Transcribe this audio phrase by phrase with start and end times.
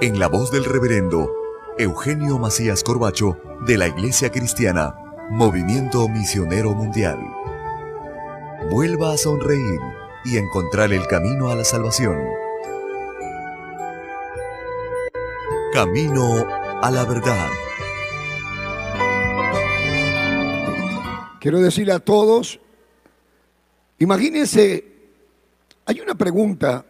[0.00, 1.32] en la voz del reverendo
[1.78, 4.94] Eugenio Macías Corbacho de la Iglesia Cristiana,
[5.30, 7.18] Movimiento Misionero Mundial.
[8.70, 9.80] Vuelva a sonreír
[10.24, 12.18] y encontrar el camino a la salvación.
[15.72, 16.46] Camino
[16.82, 17.48] a la verdad.
[21.40, 22.60] Quiero decirle a todos,
[23.98, 24.84] imagínense,
[25.86, 26.84] hay una pregunta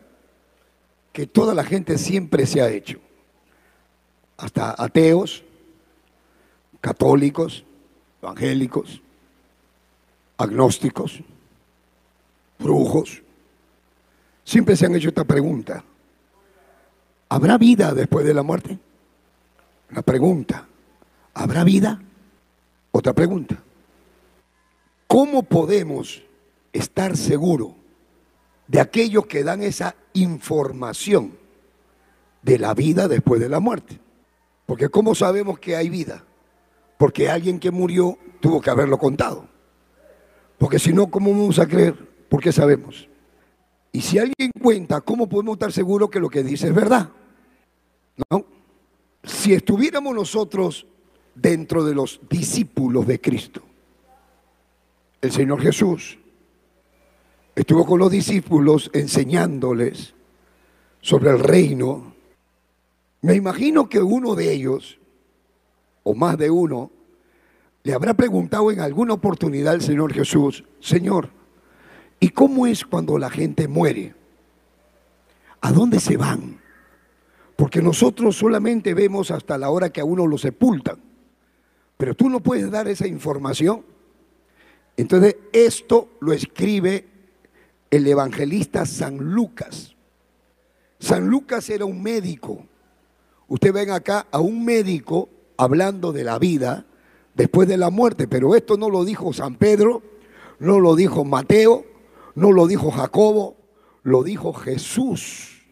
[1.16, 3.00] que toda la gente siempre se ha hecho,
[4.36, 5.42] hasta ateos,
[6.78, 7.64] católicos,
[8.20, 9.00] evangélicos,
[10.36, 11.22] agnósticos,
[12.58, 13.22] brujos,
[14.44, 15.82] siempre se han hecho esta pregunta.
[17.30, 18.78] ¿Habrá vida después de la muerte?
[19.92, 20.68] La pregunta,
[21.32, 21.98] ¿habrá vida?
[22.92, 23.56] Otra pregunta.
[25.06, 26.22] ¿Cómo podemos
[26.74, 27.72] estar seguros
[28.68, 31.36] de aquellos que dan esa información
[32.42, 34.00] de la vida después de la muerte?
[34.66, 36.24] Porque ¿cómo sabemos que hay vida?
[36.98, 39.46] Porque alguien que murió tuvo que haberlo contado.
[40.58, 41.94] Porque si no, ¿cómo vamos a creer?
[42.28, 43.08] ¿Por qué sabemos?
[43.92, 47.10] Y si alguien cuenta, ¿cómo podemos estar seguros que lo que dice es verdad?
[48.30, 48.44] ¿No?
[49.22, 50.86] Si estuviéramos nosotros
[51.34, 53.62] dentro de los discípulos de Cristo,
[55.20, 56.18] el Señor Jesús
[57.56, 60.14] estuvo con los discípulos enseñándoles
[61.00, 62.14] sobre el reino.
[63.22, 65.00] Me imagino que uno de ellos,
[66.04, 66.92] o más de uno,
[67.82, 71.30] le habrá preguntado en alguna oportunidad al Señor Jesús, Señor,
[72.20, 74.14] ¿y cómo es cuando la gente muere?
[75.62, 76.60] ¿A dónde se van?
[77.56, 80.98] Porque nosotros solamente vemos hasta la hora que a uno lo sepultan.
[81.96, 83.82] Pero tú no puedes dar esa información.
[84.98, 87.15] Entonces, esto lo escribe
[87.90, 89.96] el evangelista San Lucas.
[90.98, 92.66] San Lucas era un médico.
[93.48, 96.86] Usted ven acá a un médico hablando de la vida
[97.34, 100.02] después de la muerte, pero esto no lo dijo San Pedro,
[100.58, 101.84] no lo dijo Mateo,
[102.34, 103.56] no lo dijo Jacobo,
[104.02, 105.62] lo dijo Jesús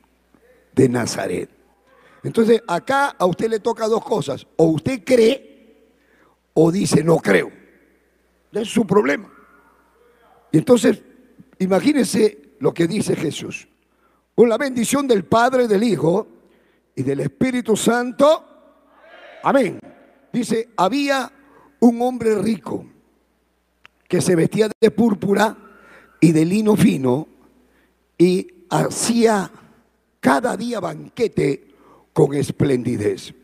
[0.74, 1.50] de Nazaret.
[2.22, 5.54] Entonces acá a usted le toca dos cosas, o usted cree
[6.54, 7.50] o dice no creo.
[8.52, 9.30] Es su problema.
[10.52, 11.02] Y entonces,
[11.64, 13.68] imagínense lo que dice Jesús.
[14.34, 16.26] Con la bendición del Padre, del Hijo
[16.94, 18.44] y del Espíritu Santo.
[19.42, 19.78] Amén.
[20.32, 21.30] Dice, había
[21.80, 22.86] un hombre rico
[24.08, 25.56] que se vestía de púrpura
[26.20, 27.28] y de lino fino
[28.16, 29.50] y hacía
[30.20, 31.74] cada día banquete
[32.12, 33.34] con esplendidez.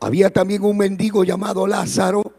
[0.00, 2.32] Había también un mendigo llamado Lázaro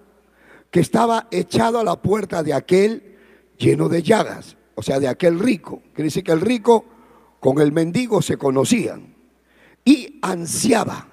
[0.72, 3.18] que estaba echado a la puerta de aquel
[3.58, 5.82] lleno de llagas, o sea, de aquel rico.
[5.94, 6.86] Quiere decir que el rico
[7.42, 9.14] con el mendigo se conocían.
[9.84, 11.06] Y ansiaba,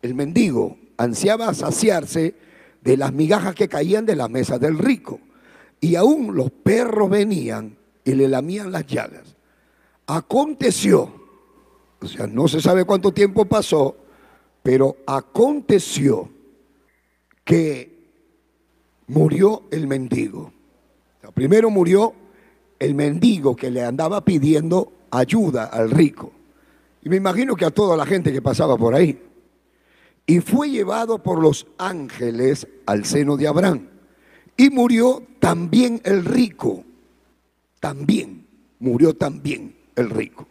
[0.00, 2.34] el mendigo ansiaba saciarse
[2.80, 5.20] de las migajas que caían de la mesa del rico.
[5.78, 9.36] Y aún los perros venían y le lamían las llagas.
[10.06, 11.12] Aconteció,
[12.00, 13.94] o sea, no se sabe cuánto tiempo pasó,
[14.62, 16.30] pero aconteció
[17.44, 18.08] que
[19.06, 20.50] murió el mendigo.
[21.34, 22.23] primero murió
[22.78, 26.32] el mendigo que le andaba pidiendo ayuda al rico.
[27.02, 29.20] Y me imagino que a toda la gente que pasaba por ahí.
[30.26, 33.88] Y fue llevado por los ángeles al seno de Abraham.
[34.56, 36.84] Y murió también el rico.
[37.80, 38.46] También,
[38.78, 40.48] murió también el rico.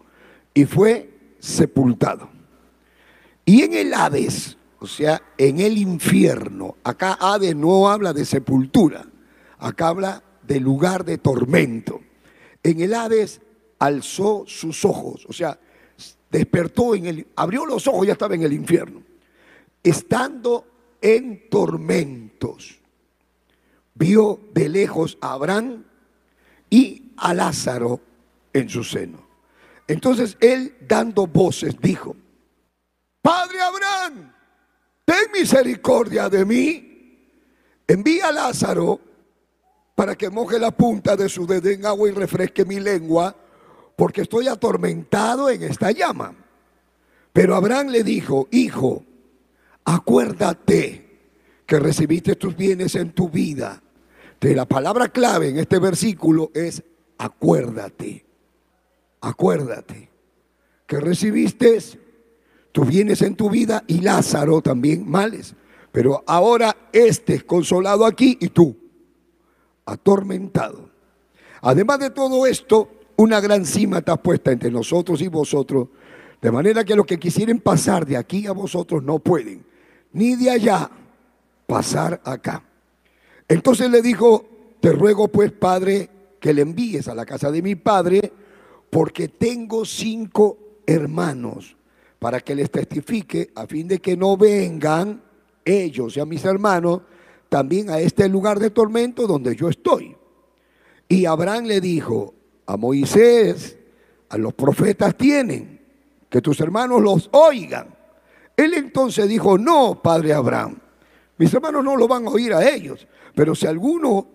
[0.54, 1.10] Y fue
[1.40, 2.30] sepultado.
[3.46, 6.76] Y en el Hades, o sea, en el infierno.
[6.84, 9.06] Acá Hades no habla de sepultura,
[9.58, 12.02] acá habla de lugar de tormento.
[12.64, 13.42] En el Hades
[13.80, 15.60] alzó sus ojos, o sea,
[16.32, 19.04] despertó en el, abrió los ojos, ya estaba en el infierno,
[19.84, 20.66] estando
[21.02, 22.80] en tormentos.
[23.94, 25.84] Vio de lejos a Abraham
[26.70, 28.00] y a Lázaro
[28.54, 29.28] en su seno.
[29.88, 32.16] Entonces él, dando voces, dijo,
[33.22, 34.34] Padre Abraham,
[35.06, 37.20] ten misericordia de mí,
[37.88, 39.00] envía a Lázaro
[39.96, 43.36] para que moje la punta de su dedo en agua y refresque mi lengua,
[43.96, 46.36] porque estoy atormentado en esta llama.
[47.32, 49.04] Pero Abraham le dijo, hijo,
[49.86, 51.04] acuérdate
[51.66, 53.82] que recibiste tus bienes en tu vida.
[54.40, 56.84] De la palabra clave en este versículo es
[57.18, 58.26] acuérdate.
[59.22, 60.10] Acuérdate
[60.86, 61.80] que recibiste
[62.72, 65.56] tus bienes en tu vida y Lázaro también males.
[65.92, 68.83] Pero ahora este es consolado aquí y tú
[69.86, 70.90] atormentado.
[71.62, 75.88] Además de todo esto, una gran cima está puesta entre nosotros y vosotros,
[76.42, 79.66] de manera que los que quisieren pasar de aquí a vosotros no pueden,
[80.12, 80.90] ni de allá
[81.66, 82.64] pasar acá.
[83.48, 84.46] Entonces le dijo,
[84.80, 86.10] te ruego pues, Padre,
[86.40, 88.32] que le envíes a la casa de mi Padre,
[88.90, 91.78] porque tengo cinco hermanos,
[92.20, 95.22] para que les testifique, a fin de que no vengan
[95.66, 97.02] ellos y a mis hermanos
[97.54, 100.18] también a este lugar de tormento donde yo estoy.
[101.08, 102.34] Y Abraham le dijo
[102.66, 103.78] a Moisés,
[104.30, 105.80] a los profetas tienen,
[106.32, 107.94] que tus hermanos los oigan.
[108.58, 110.80] Él entonces dijo, no, padre Abraham,
[111.38, 113.06] mis hermanos no lo van a oír a ellos,
[113.36, 114.28] pero si alguno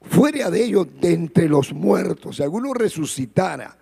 [0.00, 3.76] fuera de ellos de entre los muertos, si alguno resucitara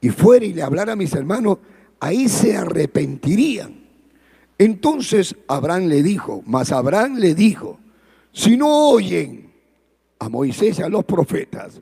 [0.00, 1.58] y fuera y le hablara a mis hermanos,
[1.98, 3.88] ahí se arrepentirían.
[4.56, 7.80] Entonces Abraham le dijo, mas Abraham le dijo,
[8.32, 9.52] si no oyen
[10.18, 11.80] a Moisés y a los profetas,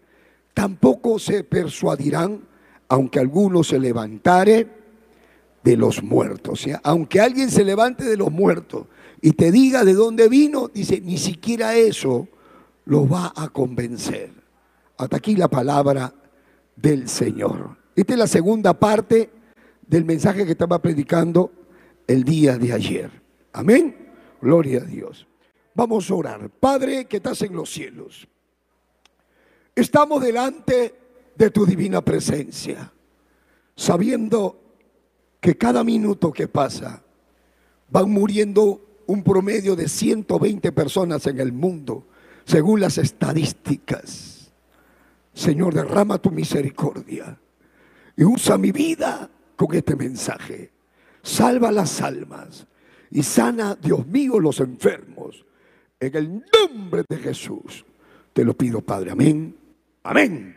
[0.55, 2.41] tampoco se persuadirán,
[2.89, 4.69] aunque alguno se levantare
[5.63, 6.65] de los muertos.
[6.85, 8.87] Aunque alguien se levante de los muertos
[9.21, 12.29] y te diga de dónde vino, dice, ni siquiera eso
[12.85, 14.31] lo va a convencer.
[14.97, 16.15] Hasta aquí la palabra
[16.77, 17.77] del Señor.
[17.97, 19.31] Esta es la segunda parte
[19.87, 21.51] del mensaje que estaba predicando
[22.07, 23.11] el día de ayer.
[23.53, 23.97] Amén.
[24.41, 25.27] Gloria a Dios.
[25.77, 26.49] Vamos a orar.
[26.49, 28.27] Padre que estás en los cielos,
[29.75, 30.95] estamos delante
[31.37, 32.91] de tu divina presencia,
[33.77, 34.59] sabiendo
[35.39, 37.03] que cada minuto que pasa
[37.91, 42.09] van muriendo un promedio de 120 personas en el mundo,
[42.47, 44.51] según las estadísticas.
[45.35, 47.39] Señor, derrama tu misericordia
[48.17, 50.73] y usa mi vida con este mensaje.
[51.23, 52.67] Salva las almas
[53.11, 55.46] y sana, Dios mío, los enfermos.
[55.99, 57.85] En el nombre de Jesús
[58.33, 59.11] te lo pido, Padre.
[59.13, 59.57] Amén.
[60.03, 60.57] Amén.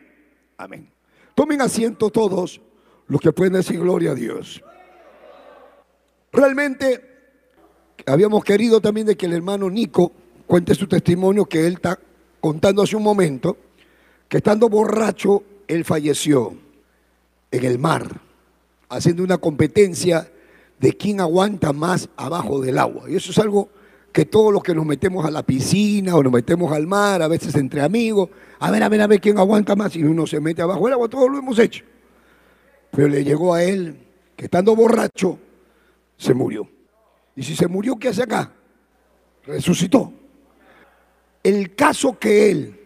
[0.57, 0.89] Amén.
[1.33, 2.61] Tomen asiento todos
[3.07, 4.61] los que pueden decir gloria a Dios.
[6.31, 7.09] Realmente
[8.05, 10.11] habíamos querido también de que el hermano Nico
[10.45, 11.97] cuente su testimonio que él está
[12.41, 13.57] contando hace un momento,
[14.27, 16.53] que estando borracho, él falleció
[17.51, 18.21] en el mar,
[18.89, 20.29] haciendo una competencia
[20.79, 23.09] de quién aguanta más abajo del agua.
[23.09, 23.69] Y eso es algo
[24.11, 27.27] que todos los que nos metemos a la piscina o nos metemos al mar, a
[27.27, 28.29] veces entre amigos,
[28.59, 30.93] a ver, a ver, a ver quién aguanta más y uno se mete abajo del
[30.93, 31.83] agua, todo lo hemos hecho.
[32.91, 33.97] Pero le llegó a él
[34.35, 35.37] que estando borracho,
[36.17, 36.67] se murió.
[37.35, 38.51] Y si se murió, ¿qué hace acá?
[39.45, 40.11] Resucitó.
[41.43, 42.79] El caso que él,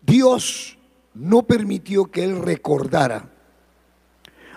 [0.00, 0.78] Dios
[1.14, 3.30] no permitió que él recordara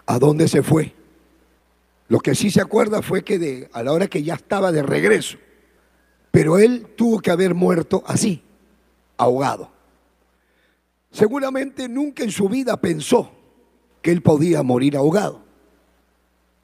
[0.05, 0.93] a dónde se fue.
[2.07, 5.37] Lo que sí se acuerda fue que a la hora que ya estaba de regreso,
[6.35, 8.41] pero él tuvo que haber muerto así,
[9.15, 9.69] ahogado.
[11.09, 13.31] Seguramente nunca en su vida pensó
[14.01, 15.39] que él podía morir ahogado,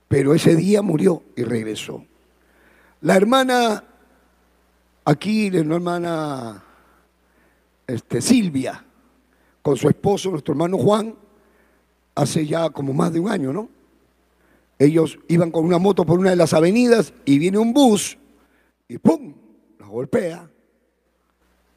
[0.09, 2.03] pero ese día murió y regresó.
[2.99, 3.85] La hermana,
[5.05, 6.65] aquí la hermana
[7.87, 8.83] este, Silvia,
[9.61, 11.15] con su esposo, nuestro hermano Juan,
[12.13, 13.69] hace ya como más de un año, ¿no?
[14.77, 18.17] Ellos iban con una moto por una de las avenidas y viene un bus
[18.89, 19.35] y ¡pum!
[19.91, 20.49] Los golpea.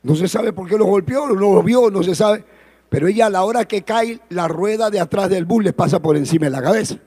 [0.04, 2.44] No se sabe por qué los golpeó, no lo vio, no se sabe.
[2.88, 6.00] Pero ella a la hora que cae, la rueda de atrás del bus les pasa
[6.00, 7.00] por encima de la cabeza.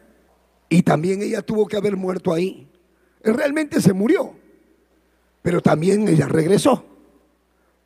[0.67, 2.67] Y también ella tuvo que haber muerto ahí.
[3.23, 4.33] Él realmente se murió.
[5.43, 6.83] Pero también ella regresó.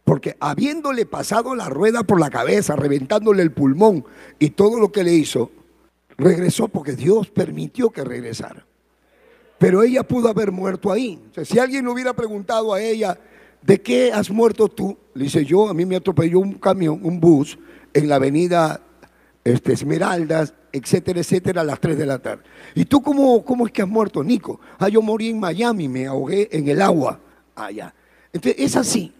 [0.04, 4.04] Porque habiéndole pasado la rueda por la cabeza, reventándole el pulmón
[4.40, 5.52] y todo lo que le hizo,
[6.18, 8.66] regresó porque Dios permitió que regresara.
[9.62, 11.22] Pero ella pudo haber muerto ahí.
[11.44, 13.16] si alguien le hubiera preguntado a ella,
[13.62, 14.98] ¿de qué has muerto tú?
[15.14, 17.60] Le dice, yo, a mí me atropelló un camión, un bus,
[17.94, 18.82] en la avenida
[19.44, 22.42] este, Esmeraldas, etcétera, etcétera, a las 3 de la tarde.
[22.74, 24.60] ¿Y tú cómo, cómo es que has muerto, Nico?
[24.80, 27.20] Ah, yo morí en Miami, me ahogué en el agua
[27.54, 27.94] allá.
[28.34, 29.14] Entonces, es así.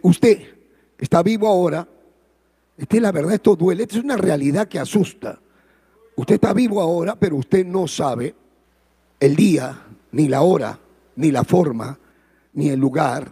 [0.00, 0.44] Usted
[0.96, 1.86] está vivo ahora.
[2.78, 3.82] Esta es la verdad, esto duele.
[3.82, 5.38] Esta es una realidad que asusta.
[6.16, 8.34] Usted está vivo ahora, pero usted no sabe
[9.20, 10.78] el día, ni la hora,
[11.16, 11.98] ni la forma,
[12.52, 13.30] ni el lugar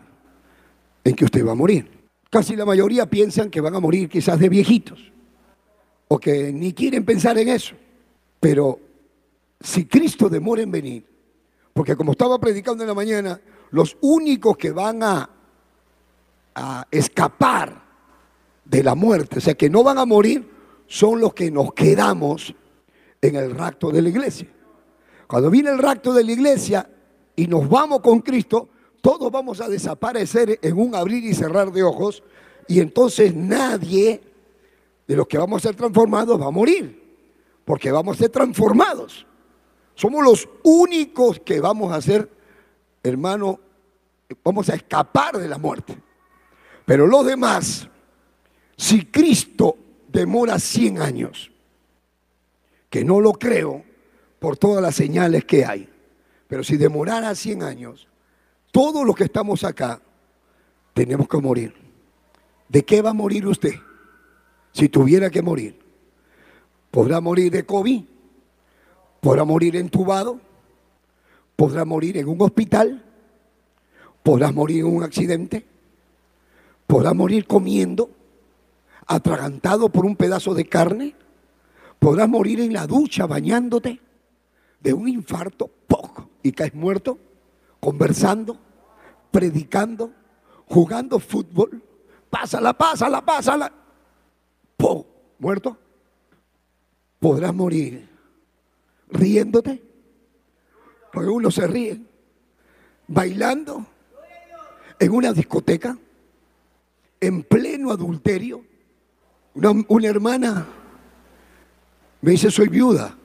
[1.05, 1.91] en que usted va a morir.
[2.31, 5.13] Casi la mayoría piensan que van a morir quizás de viejitos,
[6.09, 7.75] o que ni quieren pensar en eso.
[8.41, 8.79] Pero
[9.61, 11.17] si Cristo demora en venir,
[11.77, 13.39] Porque como estaba predicando en la mañana,
[13.71, 15.31] los únicos que van a,
[16.91, 17.83] escapar
[18.65, 20.49] de la muerte, o sea, que no van a morir,
[20.87, 22.55] son los que nos quedamos
[23.21, 24.49] en el rapto de la iglesia.
[25.27, 26.89] Cuando viene el rapto de la iglesia
[27.35, 28.69] y nos vamos con Cristo,
[29.01, 32.23] todos vamos a desaparecer en un abrir y cerrar de ojos
[32.69, 34.21] y entonces nadie
[35.07, 37.19] de los que vamos a ser transformados va a morir,
[37.65, 39.27] porque vamos a ser transformados.
[39.95, 42.29] Somos los únicos que vamos a ser,
[43.03, 43.61] hermano,
[44.45, 45.97] vamos a escapar de la muerte.
[46.85, 47.89] Pero los demás,
[48.77, 49.77] si Cristo
[50.09, 51.51] demora 100 años,
[52.91, 53.86] que no lo creo
[54.47, 55.89] por todas las señales que hay,
[56.47, 58.07] pero si demorara 100 años,
[58.71, 60.01] todos los que estamos acá
[60.95, 61.75] tenemos que morir.
[62.69, 63.75] ¿De qué va a morir usted?
[64.71, 65.81] Si tuviera que morir.
[66.93, 68.05] ¿Podrá morir de COVID?
[69.21, 70.39] ¿Podrá morir entubado?
[71.57, 73.05] ¿Podrá morir en un hospital?
[74.23, 75.67] ¿Podrá morir en un accidente?
[76.87, 78.11] ¿Podrá morir comiendo?
[79.09, 81.17] ¿Atragantado por un pedazo de carne?
[81.99, 84.06] ¿Podrás morir en la ducha bañándote?
[84.87, 85.69] ¿De un infarto?
[85.89, 86.31] Poco.
[86.45, 87.19] ¿Y caes muerto?
[87.81, 88.57] ¿Conversando?
[89.33, 90.13] ¿Predicando?
[90.67, 91.83] ¿Jugando fútbol?
[92.31, 93.73] Pásala, pásala, pásala.
[94.77, 95.03] ¡Pum!
[95.41, 95.77] ¿Muerto?
[97.19, 98.09] Podrás morir
[99.09, 99.83] riéndote.
[101.13, 102.01] Porque uno se ríe.
[103.09, 103.85] Bailando.
[105.01, 105.99] En una discoteca.
[107.19, 108.65] En pleno adulterio.
[109.55, 110.65] Una, una hermana
[112.21, 113.17] me dice, soy viuda.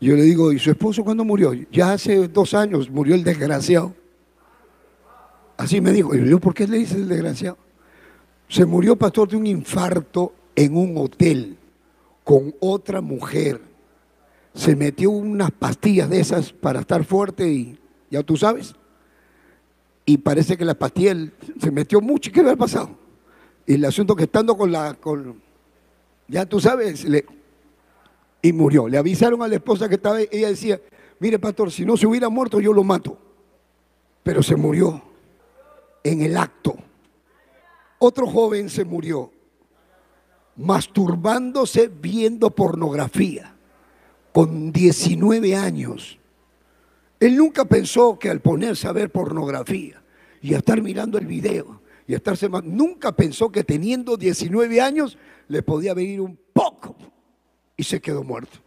[0.00, 1.52] Yo le digo, ¿y su esposo cuándo murió?
[1.72, 3.94] Ya hace dos años murió el desgraciado.
[5.56, 6.14] Así me dijo.
[6.14, 7.56] Y yo, ¿por qué le dice el desgraciado?
[8.48, 11.56] Se murió pastor de un infarto en un hotel
[12.24, 13.60] con otra mujer.
[14.54, 17.78] Se metió unas pastillas de esas para estar fuerte y
[18.10, 18.74] ya tú sabes.
[20.04, 21.16] Y parece que la pastilla
[21.58, 22.30] se metió mucho.
[22.30, 22.90] ¿Qué le ha pasado?
[23.66, 25.42] Y el asunto que estando con la, con,
[26.28, 27.04] ya tú sabes,
[28.42, 28.88] y murió.
[28.88, 30.80] Le avisaron a la esposa que estaba, ella decía,
[31.18, 33.18] mire pastor, si no se hubiera muerto yo lo mato.
[34.22, 35.02] Pero se murió
[36.02, 36.76] en el acto.
[37.98, 39.32] Otro joven se murió
[40.56, 43.54] masturbándose viendo pornografía
[44.32, 46.18] con 19 años.
[47.20, 50.02] Él nunca pensó que al ponerse a ver pornografía
[50.42, 55.18] y a estar mirando el video y a estarse nunca pensó que teniendo 19 años
[55.48, 56.38] le podía venir un
[57.76, 58.58] y se quedó muerto.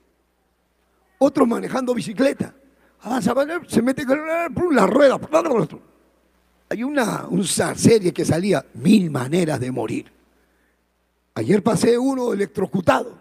[1.18, 2.54] Otro manejando bicicleta.
[3.02, 3.34] Avanza,
[3.68, 5.20] se mete con la rueda.
[6.70, 10.12] Hay una, una serie que salía Mil maneras de morir.
[11.36, 13.18] Ayer pasé uno electrocutado.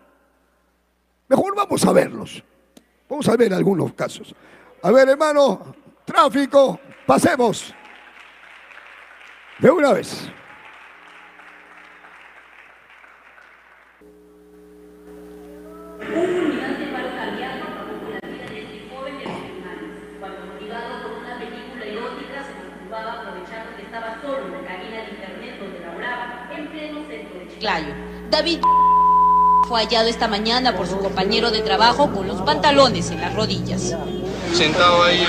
[1.28, 2.42] Mejor vamos a verlos.
[3.08, 4.34] Vamos a ver algunos casos.
[4.82, 7.74] A ver, hermano, tráfico, pasemos.
[9.58, 10.30] De una vez.
[28.30, 28.60] David
[29.68, 33.94] fue hallado esta mañana por su compañero de trabajo con los pantalones en las rodillas.
[34.54, 35.22] Sentado ahí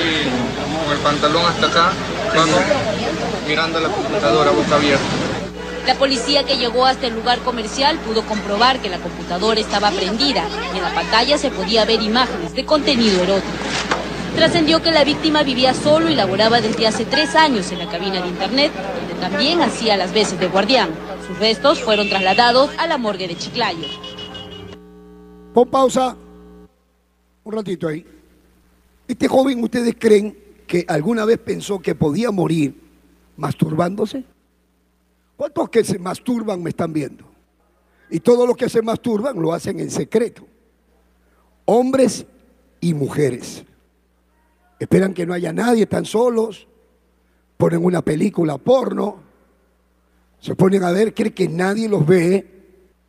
[0.86, 1.91] con el pantalón hasta acá,
[3.46, 5.03] mirando la computadora boca abierta.
[5.86, 10.46] La policía que llegó hasta el lugar comercial pudo comprobar que la computadora estaba prendida
[10.74, 13.51] y en la pantalla se podía ver imágenes de contenido erótico.
[14.38, 18.22] Trascendió que la víctima vivía solo y laboraba desde hace tres años en la cabina
[18.22, 21.09] de internet, donde también hacía las veces de guardián.
[21.29, 23.86] Sus restos fueron trasladados a la morgue de Chiclayo.
[25.53, 26.17] Pon pausa
[27.43, 28.03] un ratito ahí.
[29.07, 32.74] Este joven, ¿ustedes creen que alguna vez pensó que podía morir
[33.38, 34.24] masturbándose?
[35.38, 37.25] ¿Cuántos que se masturban me están viendo?
[38.09, 40.48] Y todos los que se masturban lo hacen en secreto.
[41.65, 42.25] Hombres
[42.81, 43.63] y mujeres.
[44.79, 46.65] Esperan que no haya nadie, están solos,
[47.55, 49.28] ponen una película porno,
[50.39, 52.46] se ponen a ver, creen que nadie los ve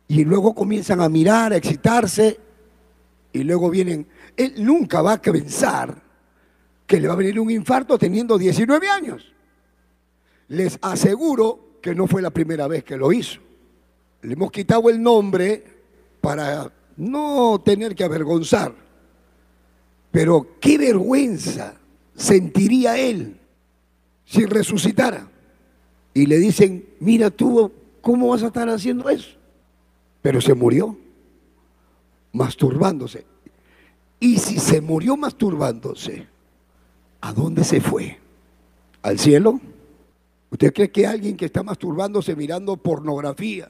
[0.07, 2.37] y luego comienzan a mirar, a excitarse
[3.31, 4.05] y luego vienen.
[4.35, 6.01] Él nunca va a pensar
[6.85, 9.33] que le va a venir un infarto teniendo 19 años.
[10.49, 13.39] Les aseguro que no fue la primera vez que lo hizo.
[14.21, 15.63] Le hemos quitado el nombre
[16.19, 18.75] para no tener que avergonzar.
[20.11, 21.75] Pero qué vergüenza
[22.13, 23.39] sentiría él
[24.25, 25.30] si resucitara
[26.13, 29.29] y le dicen, mira tú, ¿cómo vas a estar haciendo eso?
[30.21, 30.97] Pero se murió
[32.33, 33.25] masturbándose.
[34.19, 36.27] Y si se murió masturbándose,
[37.21, 38.19] ¿A dónde se fue?
[39.03, 39.59] ¿Al cielo?
[40.49, 43.69] ¿Usted cree que alguien que está masturbándose mirando pornografía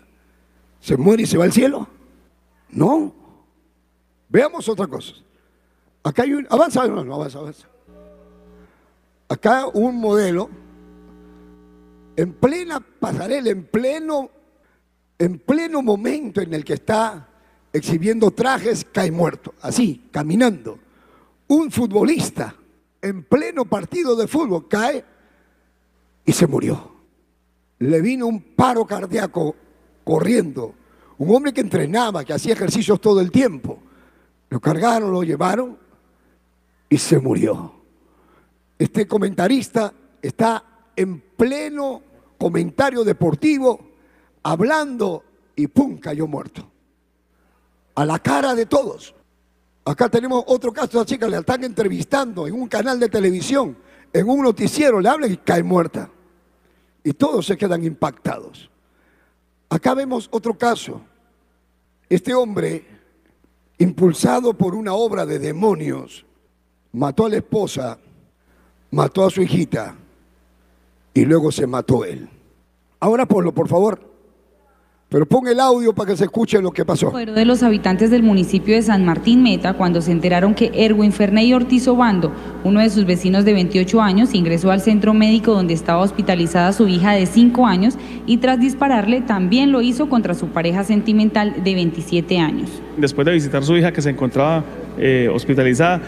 [0.80, 1.88] se muere y se va al cielo?
[2.70, 3.14] No.
[4.30, 5.14] Veamos otra cosa.
[6.02, 6.48] Acá hay un.
[6.50, 7.68] Avanza, no, no, avanza, avanza.
[9.28, 10.50] Acá un modelo
[12.22, 14.30] en plena pasarela, en pleno,
[15.18, 17.28] en pleno momento en el que está
[17.74, 20.78] exhibiendo trajes, cae muerto, así, caminando.
[21.48, 22.56] Un futbolista
[23.02, 25.04] en pleno partido de fútbol cae
[26.24, 26.92] y se murió.
[27.80, 29.56] Le vino un paro cardíaco
[30.04, 30.76] corriendo.
[31.18, 33.80] Un hombre que entrenaba, que hacía ejercicios todo el tiempo.
[34.50, 35.78] Lo cargaron, lo llevaron
[36.88, 37.74] y se murió.
[38.78, 40.64] Este comentarista está
[40.96, 42.11] en pleno
[42.42, 43.80] comentario deportivo,
[44.42, 45.24] hablando
[45.56, 46.00] y ¡pum!
[46.00, 46.68] cayó muerto.
[47.94, 49.14] A la cara de todos.
[49.86, 53.78] Acá tenemos otro caso, la chica le están entrevistando en un canal de televisión,
[54.12, 56.10] en un noticiero, le hablan y cae muerta.
[57.04, 58.72] Y todos se quedan impactados.
[59.70, 61.00] Acá vemos otro caso.
[62.10, 62.88] Este hombre,
[63.78, 66.26] impulsado por una obra de demonios,
[66.92, 68.00] mató a la esposa,
[68.90, 69.96] mató a su hijita
[71.14, 72.28] y luego se mató él.
[73.00, 74.12] Ahora ponlo, por favor.
[75.12, 77.12] Pero pon el audio para que se escuche lo que pasó.
[77.12, 81.12] Fueron de los habitantes del municipio de San Martín Meta cuando se enteraron que Erwin
[81.12, 82.32] Ferney Ortiz Obando,
[82.64, 86.88] uno de sus vecinos de 28 años, ingresó al centro médico donde estaba hospitalizada su
[86.88, 91.76] hija de 5 años y tras dispararle también lo hizo contra su pareja sentimental de
[91.76, 92.70] 27 años.
[92.96, 94.64] Después de visitar a su hija que se encontraba
[94.98, 96.02] eh, hospitalizada,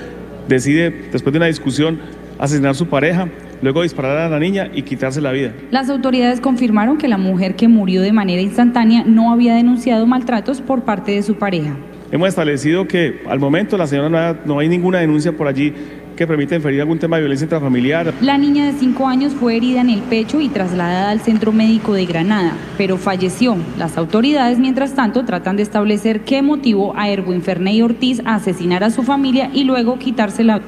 [0.47, 1.99] decide, después de una discusión,
[2.39, 3.27] asesinar a su pareja
[3.63, 5.53] luego disparar a la niña y quitarse la vida.
[5.71, 10.61] Las autoridades confirmaron que la mujer que murió de manera instantánea no había denunciado maltratos
[10.61, 11.75] por parte de su pareja.
[12.11, 15.73] Hemos establecido que al momento la señora no, hay ninguna denuncia por allí
[16.15, 18.13] que permita inferir algún tema de violencia intrafamiliar.
[18.21, 21.93] La niña de 5 años fue herida en el pecho y trasladada al centro médico
[21.93, 23.57] de Granada, pero falleció.
[23.79, 28.83] Las autoridades, mientras tanto, tratan de establecer qué motivó a Erwin Ferney Ortiz a asesinar
[28.83, 30.61] a su familia y luego quitarse la...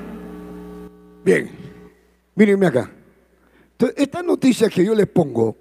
[1.24, 1.50] Bien,
[2.36, 2.92] Mírenme acá.
[3.72, 5.56] Entonces, esta noticia que yo les pongo,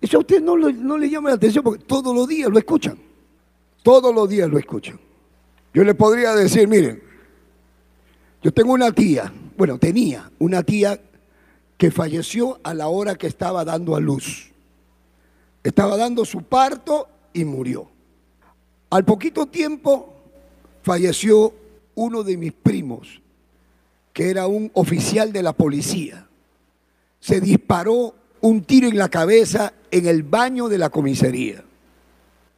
[0.00, 2.98] eso a ustedes no, no le llama la atención porque todos los días lo escuchan.
[3.82, 4.98] Todos los días lo escuchan.
[5.72, 7.02] Yo les podría decir, miren,
[8.42, 11.00] yo tengo una tía, bueno, tenía una tía
[11.76, 14.50] que falleció a la hora que estaba dando a luz.
[15.62, 17.90] Estaba dando su parto y murió.
[18.90, 20.14] Al poquito tiempo
[20.82, 21.52] falleció
[21.94, 23.20] uno de mis primos,
[24.16, 26.26] que era un oficial de la policía,
[27.20, 31.62] se disparó un tiro en la cabeza en el baño de la comisaría.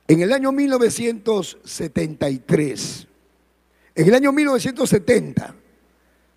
[0.07, 3.09] En el año 1973,
[3.97, 5.57] en el año 1970,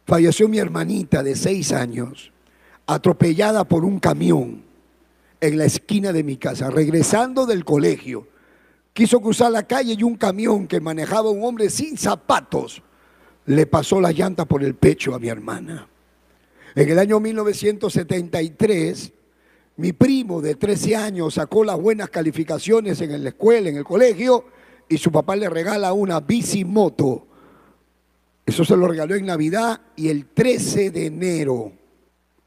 [0.07, 2.31] falleció mi hermanita de seis años,
[2.87, 4.63] atropellada por un camión
[5.39, 8.27] en la esquina de mi casa, regresando del colegio.
[8.93, 12.81] Quiso cruzar la calle y un camión que manejaba un hombre sin zapatos
[13.45, 15.87] le pasó la llanta por el pecho a mi hermana.
[16.75, 19.11] En el año 1973,
[19.77, 24.45] mi primo de 13 años sacó las buenas calificaciones en la escuela, en el colegio,
[24.87, 27.27] y su papá le regala una bicimoto.
[28.45, 31.71] Eso se lo regaló en Navidad y el 13 de enero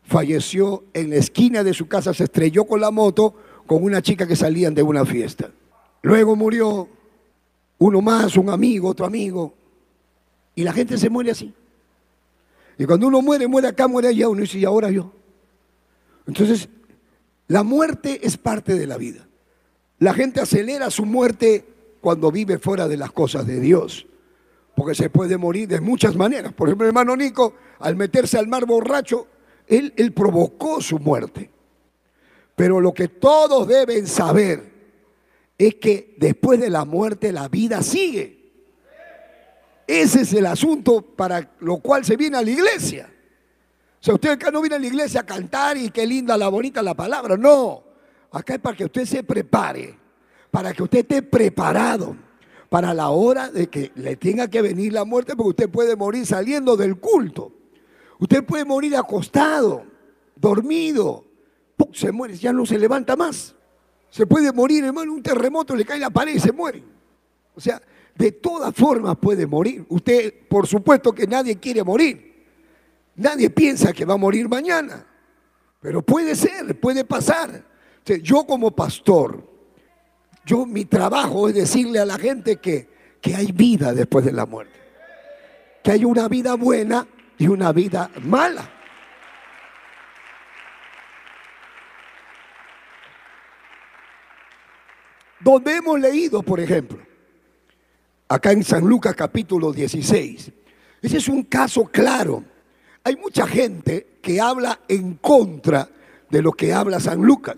[0.02, 3.34] falleció en la esquina de su casa, se estrelló con la moto
[3.66, 5.50] con una chica que salían de una fiesta.
[6.02, 6.88] Luego murió
[7.78, 9.54] uno más, un amigo, otro amigo.
[10.54, 11.52] Y la gente se muere así.
[12.78, 15.12] Y cuando uno muere, muere acá, muere allá, uno dice, y ahora yo.
[16.26, 16.68] Entonces,
[17.46, 19.26] la muerte es parte de la vida.
[19.98, 21.64] La gente acelera su muerte
[22.00, 24.06] cuando vive fuera de las cosas de Dios.
[24.74, 26.52] Porque se puede morir de muchas maneras.
[26.52, 29.28] Por ejemplo, el hermano Nico, al meterse al mar borracho,
[29.66, 31.50] él, él provocó su muerte.
[32.56, 34.72] Pero lo que todos deben saber
[35.58, 38.43] es que después de la muerte la vida sigue.
[39.86, 43.10] Ese es el asunto para lo cual se viene a la iglesia.
[44.00, 46.48] O sea, usted acá no viene a la iglesia a cantar y qué linda la
[46.48, 47.36] bonita la palabra.
[47.36, 47.82] No.
[48.32, 49.98] Acá es para que usted se prepare,
[50.50, 52.16] para que usted esté preparado
[52.68, 56.26] para la hora de que le tenga que venir la muerte, porque usted puede morir
[56.26, 57.52] saliendo del culto.
[58.18, 59.84] Usted puede morir acostado,
[60.34, 61.24] dormido.
[61.92, 63.54] Se muere, ya no se levanta más.
[64.10, 66.82] Se puede morir, hermano, un terremoto, le cae la pared y se muere.
[67.54, 67.80] O sea,
[68.14, 69.84] de todas formas puede morir.
[69.88, 72.34] Usted, por supuesto que nadie quiere morir.
[73.16, 75.06] Nadie piensa que va a morir mañana.
[75.80, 77.64] Pero puede ser, puede pasar.
[78.22, 79.42] Yo como pastor,
[80.44, 82.88] yo mi trabajo es decirle a la gente que,
[83.20, 84.78] que hay vida después de la muerte.
[85.82, 87.06] Que hay una vida buena
[87.38, 88.70] y una vida mala.
[95.40, 96.98] Donde hemos leído, por ejemplo,
[98.28, 100.52] acá en San Lucas capítulo 16.
[101.02, 102.44] Ese es un caso claro.
[103.02, 105.88] Hay mucha gente que habla en contra
[106.30, 107.56] de lo que habla San Lucas.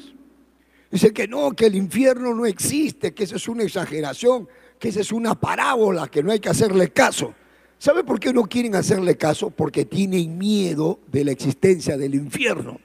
[0.91, 4.49] Dice que no, que el infierno no existe, que eso es una exageración,
[4.79, 7.35] que esa es una parábola, que no hay que hacerle caso.
[7.79, 9.51] ¿Sabe por qué no quieren hacerle caso?
[9.51, 12.81] Porque tienen miedo de la existencia del infierno.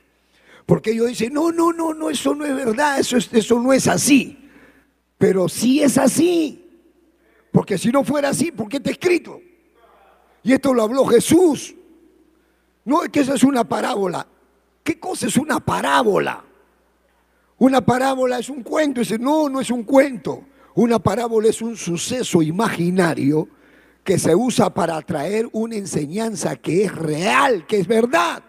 [0.65, 3.87] Porque ellos dicen, no, no, no, no, eso no es verdad, eso, eso no es
[3.87, 4.49] así.
[5.17, 6.61] Pero sí es así.
[7.51, 9.39] Porque si no fuera así, ¿por qué está escrito?
[10.43, 11.75] Y esto lo habló Jesús.
[12.85, 14.25] No es que eso es una parábola.
[14.83, 16.43] ¿Qué cosa es una parábola?
[17.57, 19.01] Una parábola es un cuento.
[19.01, 20.45] Dice, no, no es un cuento.
[20.75, 23.47] Una parábola es un suceso imaginario
[24.03, 28.43] que se usa para traer una enseñanza que es real, que es verdad.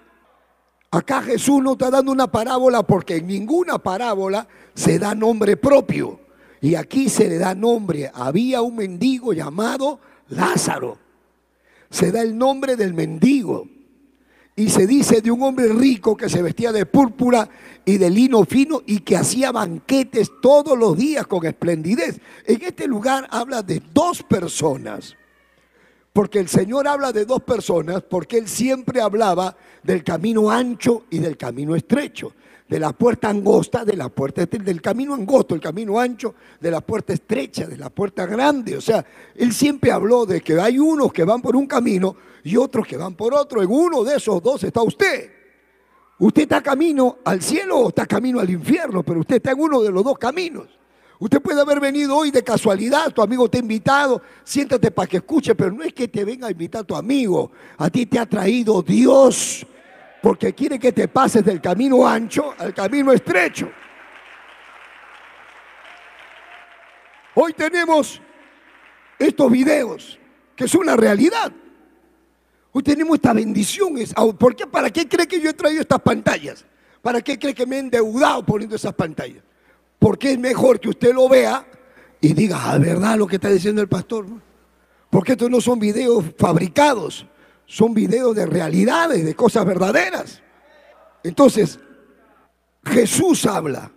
[0.91, 6.21] Acá Jesús no está dando una parábola porque en ninguna parábola se da nombre propio.
[6.63, 8.11] Y aquí se le da nombre.
[8.15, 9.99] Había un mendigo llamado
[10.29, 10.97] Lázaro.
[11.91, 13.69] Se da el nombre del mendigo.
[14.55, 17.49] Y se dice de un hombre rico que se vestía de púrpura
[17.85, 22.21] y de lino fino y que hacía banquetes todos los días con esplendidez.
[22.47, 25.17] En este lugar habla de dos personas.
[26.13, 31.19] Porque el Señor habla de dos personas porque Él siempre hablaba del camino ancho y
[31.19, 32.33] del camino estrecho
[32.73, 36.81] de la puerta angosta, de la puerta del camino angosto, el camino ancho, de la
[36.81, 38.79] puerta estrecha, de la puerta grande.
[38.79, 42.57] O sea, él siempre habló de que hay unos que van por un camino y
[42.57, 43.63] otros que van por otro.
[43.63, 45.31] En uno de esos dos está usted.
[46.19, 49.83] Usted está camino al cielo o está camino al infierno, pero usted está en uno
[49.83, 50.69] de los dos caminos.
[51.23, 55.19] Usted puede haber venido hoy de casualidad, tu amigo te ha invitado, siéntate para que
[55.19, 58.27] escuche, pero no es que te venga a invitar tu amigo, a ti te ha
[58.27, 59.65] traído Dios
[60.21, 63.71] porque quiere que te pases del camino ancho al camino estrecho.
[67.37, 68.21] Hoy tenemos
[69.17, 70.19] estos videos,
[70.57, 71.53] que es una realidad.
[72.73, 73.95] Hoy tenemos esta bendición.
[74.37, 74.67] ¿Por qué?
[74.67, 76.65] ¿Para qué cree que yo he traído estas pantallas?
[77.01, 79.45] ¿Para qué cree que me he endeudado poniendo esas pantallas?
[80.03, 81.65] Porque es mejor que usted lo vea
[82.21, 84.27] y diga, ah, verdad lo que está diciendo el pastor.
[85.09, 87.27] Porque estos no son videos fabricados
[87.73, 90.43] son videos de realidades, de cosas verdaderas.
[91.25, 91.81] Entonces,
[92.85, 93.93] Jesús habla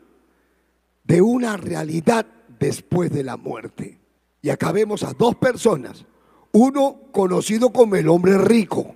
[1.04, 2.26] de una realidad
[2.58, 4.00] después de la muerte.
[4.42, 6.06] Y acá vemos a dos personas,
[6.54, 8.96] uno conocido como el hombre rico,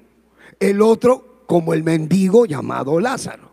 [0.62, 3.49] el otro como el mendigo llamado Lázaro.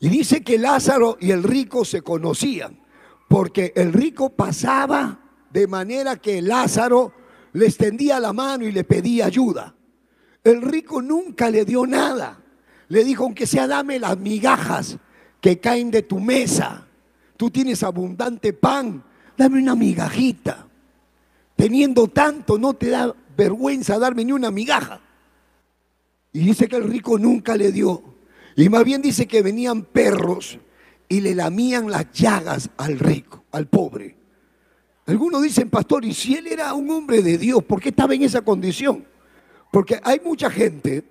[0.00, 2.80] Y dice que Lázaro y el rico se conocían,
[3.28, 7.12] porque el rico pasaba de manera que Lázaro
[7.52, 9.74] le extendía la mano y le pedía ayuda.
[10.42, 12.40] El rico nunca le dio nada.
[12.88, 14.96] Le dijo, aunque sea, dame las migajas
[15.40, 16.86] que caen de tu mesa.
[17.36, 19.04] Tú tienes abundante pan,
[19.36, 20.66] dame una migajita.
[21.56, 25.00] Teniendo tanto, no te da vergüenza darme ni una migaja.
[26.32, 28.02] Y dice que el rico nunca le dio.
[28.56, 30.58] Y más bien dice que venían perros
[31.08, 34.16] y le lamían las llagas al rico, al pobre.
[35.06, 38.22] Algunos dicen, pastor, y si él era un hombre de Dios, ¿por qué estaba en
[38.22, 39.04] esa condición?
[39.72, 41.04] Porque hay mucha gente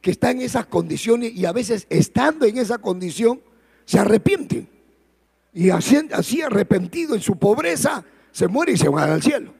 [0.00, 3.40] que está en esas condiciones y a veces estando en esa condición
[3.84, 4.68] se arrepienten.
[5.52, 9.50] Y así, así arrepentido en su pobreza se muere y se va al cielo.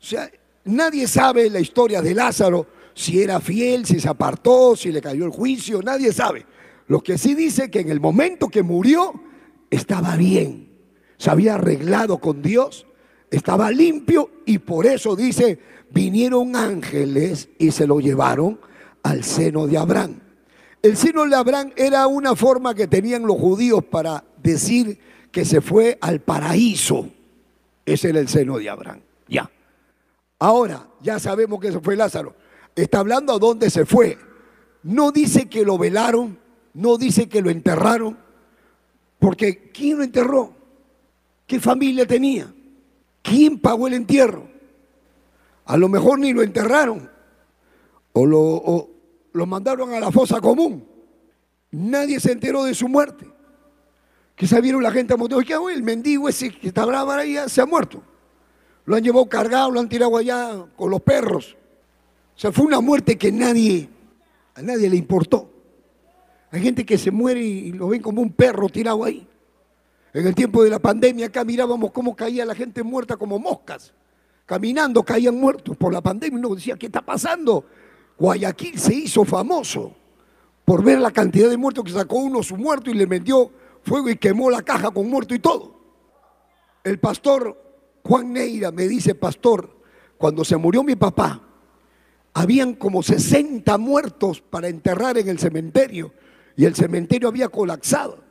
[0.00, 0.30] O sea,
[0.64, 5.24] nadie sabe la historia de Lázaro, si era fiel, si se apartó, si le cayó
[5.24, 6.46] el juicio, nadie sabe.
[6.88, 9.12] Lo que sí dice que en el momento que murió
[9.70, 10.70] estaba bien,
[11.16, 12.86] se había arreglado con Dios,
[13.30, 15.58] estaba limpio y por eso dice,
[15.90, 18.60] vinieron ángeles y se lo llevaron
[19.02, 20.20] al seno de Abraham.
[20.82, 24.98] El seno de Abraham era una forma que tenían los judíos para decir
[25.30, 27.08] que se fue al paraíso.
[27.86, 29.00] Ese era el seno de Abraham.
[29.28, 29.50] Ya.
[30.38, 32.34] Ahora, ya sabemos que se fue Lázaro.
[32.74, 34.18] Está hablando a dónde se fue.
[34.82, 36.38] No dice que lo velaron,
[36.74, 38.18] no dice que lo enterraron,
[39.18, 40.52] porque ¿quién lo enterró?
[41.46, 42.52] ¿Qué familia tenía?
[43.22, 44.48] ¿Quién pagó el entierro?
[45.64, 47.10] A lo mejor ni lo enterraron
[48.12, 50.86] o lo, mandaron a la fosa común.
[51.70, 53.26] Nadie se enteró de su muerte.
[54.34, 55.70] Que sabieron la gente a ¿qué hago?
[55.70, 58.02] El mendigo ese que está bravo ahí se ha muerto.
[58.84, 61.56] Lo han llevado cargado, lo han tirado allá con los perros.
[62.34, 63.88] O sea, fue una muerte que nadie,
[64.54, 65.51] a nadie le importó.
[66.52, 69.26] Hay gente que se muere y lo ven como un perro tirado ahí.
[70.14, 73.92] En el tiempo de la pandemia acá mirábamos cómo caía la gente muerta como moscas
[74.52, 76.38] caminando caían muertos por la pandemia.
[76.38, 77.64] Uno decía, ¿qué está pasando?
[78.18, 79.94] Guayaquil se hizo famoso
[80.64, 83.50] por ver la cantidad de muertos que sacó uno su muerto y le metió
[83.82, 85.80] fuego y quemó la caja con muerto y todo.
[86.84, 87.60] El pastor
[88.04, 89.74] Juan Neira me dice, pastor,
[90.18, 91.40] cuando se murió mi papá,
[92.34, 96.12] habían como 60 muertos para enterrar en el cementerio
[96.56, 98.22] y el cementerio había colapsado.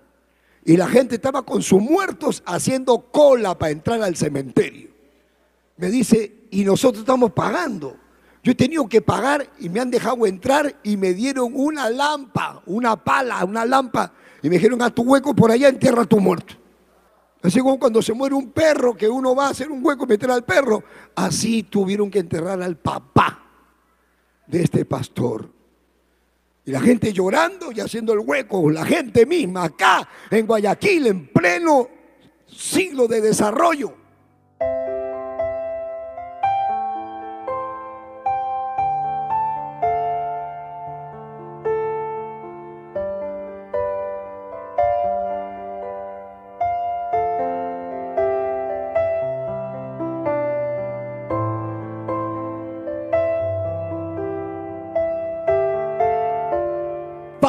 [0.63, 4.89] Y la gente estaba con sus muertos haciendo cola para entrar al cementerio.
[5.77, 7.97] Me dice, y nosotros estamos pagando.
[8.43, 12.61] Yo he tenido que pagar y me han dejado entrar y me dieron una lámpara,
[12.65, 14.13] una pala, una lámpara.
[14.41, 16.55] Y me dijeron, a tu hueco por allá entierra a tu muerto.
[17.43, 20.07] Así como cuando se muere un perro, que uno va a hacer un hueco y
[20.07, 20.83] meter al perro.
[21.15, 23.43] Así tuvieron que enterrar al papá
[24.45, 25.49] de este pastor.
[26.65, 31.27] Y la gente llorando y haciendo el hueco, la gente misma acá en Guayaquil en
[31.27, 31.89] pleno
[32.47, 34.00] siglo de desarrollo.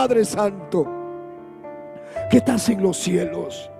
[0.02, 0.84] Padre Santo,
[2.28, 3.70] que estás en los cielos.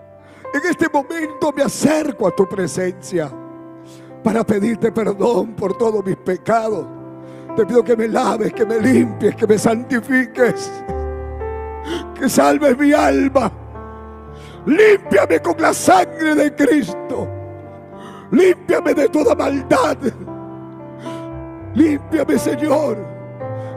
[0.54, 3.28] En este momento me acerco a tu presencia
[4.22, 6.87] para pedirte perdón por todos mis pecados.
[7.56, 10.70] Te pido que me laves, que me limpies, que me santifiques,
[12.14, 13.50] que salves mi alma.
[14.64, 17.26] Límpiame con la sangre de Cristo.
[18.30, 19.96] Límpiame de toda maldad.
[21.74, 22.96] Límpiame, Señor.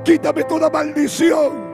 [0.04, 1.65] Quítame toda maldición.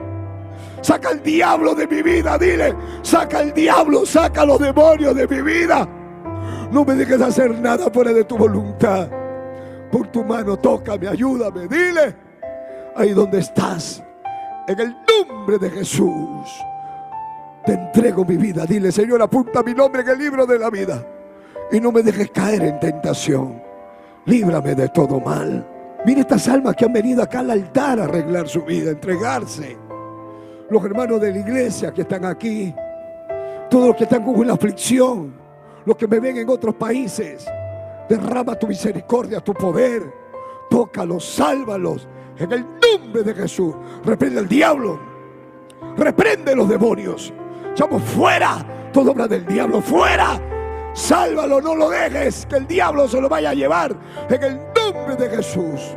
[0.82, 2.74] Saca el diablo de mi vida, dile.
[3.02, 5.88] Saca el diablo, saca los demonios de mi vida.
[6.72, 9.08] No me dejes hacer nada fuera de tu voluntad.
[9.92, 12.16] Por tu mano, tócame, ayúdame, dile.
[12.96, 14.02] Ahí donde estás,
[14.66, 14.96] en el
[15.28, 16.50] nombre de Jesús,
[17.64, 18.66] te entrego mi vida.
[18.66, 21.06] Dile, Señor, apunta mi nombre en el libro de la vida.
[21.70, 23.62] Y no me dejes caer en tentación.
[24.26, 25.68] Líbrame de todo mal.
[26.04, 29.76] Mira estas almas que han venido acá al altar a arreglar su vida, entregarse
[30.70, 32.74] los hermanos de la iglesia que están aquí,
[33.70, 35.34] todos los que están con una aflicción,
[35.84, 37.46] los que me ven en otros países.
[38.08, 40.12] Derrama tu misericordia, tu poder.
[40.68, 42.08] Tócalos, sálvalos.
[42.38, 43.74] En el nombre de Jesús.
[44.04, 45.00] Reprende el diablo.
[45.96, 47.32] Reprende los demonios.
[47.72, 49.80] Echamos fuera toda obra del diablo.
[49.80, 50.40] Fuera.
[50.94, 52.46] Sálvalo, no lo dejes.
[52.46, 53.94] Que el diablo se lo vaya a llevar.
[54.28, 55.96] En el nombre de Jesús.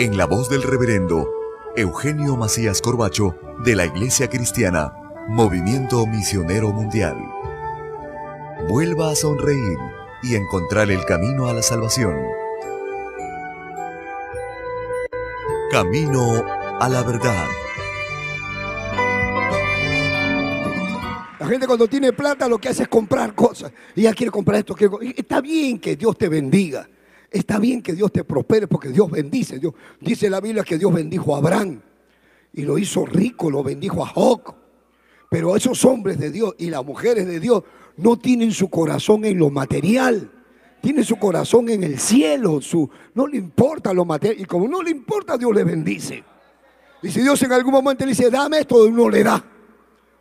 [0.00, 1.30] en la voz del reverendo
[1.76, 4.94] Eugenio Macías Corbacho de la Iglesia Cristiana,
[5.28, 7.18] Movimiento Misionero Mundial.
[8.66, 9.76] Vuelva a sonreír
[10.22, 12.16] y encontrar el camino a la salvación.
[15.70, 16.46] Camino
[16.80, 17.46] a la verdad.
[21.38, 23.70] La gente cuando tiene plata lo que hace es comprar cosas.
[23.94, 24.74] Ya quiere comprar esto.
[25.14, 26.88] Está bien que Dios te bendiga.
[27.30, 29.58] Está bien que Dios te prospere porque Dios bendice.
[29.58, 31.80] Dios, dice la Biblia que Dios bendijo a Abraham
[32.52, 34.54] y lo hizo rico, lo bendijo a Job.
[35.28, 37.62] Pero esos hombres de Dios y las mujeres de Dios
[37.96, 40.28] no tienen su corazón en lo material.
[40.80, 42.60] Tienen su corazón en el cielo.
[42.60, 44.40] Su, no le importa lo material.
[44.40, 46.24] Y como no le importa, Dios le bendice.
[47.02, 49.44] Y si Dios en algún momento le dice, dame esto, uno le da.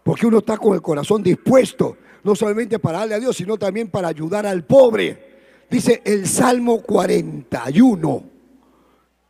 [0.04, 3.90] Porque uno está con el corazón dispuesto, no solamente para darle a Dios, sino también
[3.90, 5.29] para ayudar al pobre.
[5.70, 8.24] Dice el Salmo 41.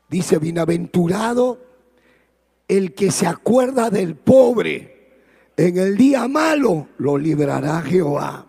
[0.09, 1.59] Dice, bienaventurado
[2.67, 4.97] el que se acuerda del pobre.
[5.57, 8.45] En el día malo lo librará Jehová.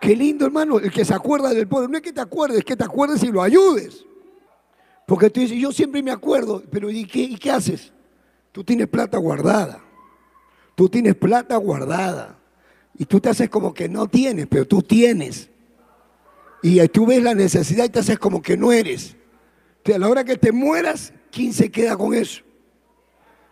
[0.00, 1.88] Qué lindo, hermano, el que se acuerda del pobre.
[1.88, 4.06] No es que te acuerdes, es que te acuerdes y lo ayudes.
[5.06, 7.92] Porque tú dices, yo siempre me acuerdo, pero ¿y qué, ¿y qué haces?
[8.52, 9.82] Tú tienes plata guardada.
[10.74, 12.38] Tú tienes plata guardada.
[12.98, 15.50] Y tú te haces como que no tienes, pero tú tienes.
[16.62, 19.16] Y tú ves la necesidad y te haces como que no eres.
[19.94, 22.42] a la hora que te mueras, ¿quién se queda con eso?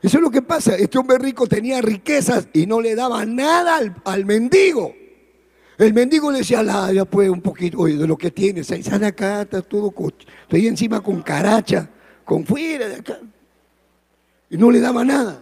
[0.05, 0.77] Eso es lo que pasa.
[0.77, 4.95] Este hombre rico tenía riquezas y no le daba nada al, mendigo.
[5.79, 8.71] El mendigo le decía, la, ya pues un poquito de lo que tienes.
[8.71, 9.95] Ahí sale acá, está todo,
[10.43, 11.89] estoy encima con caracha,
[12.23, 13.19] con fuera de acá.
[14.51, 15.41] Y no le daba nada.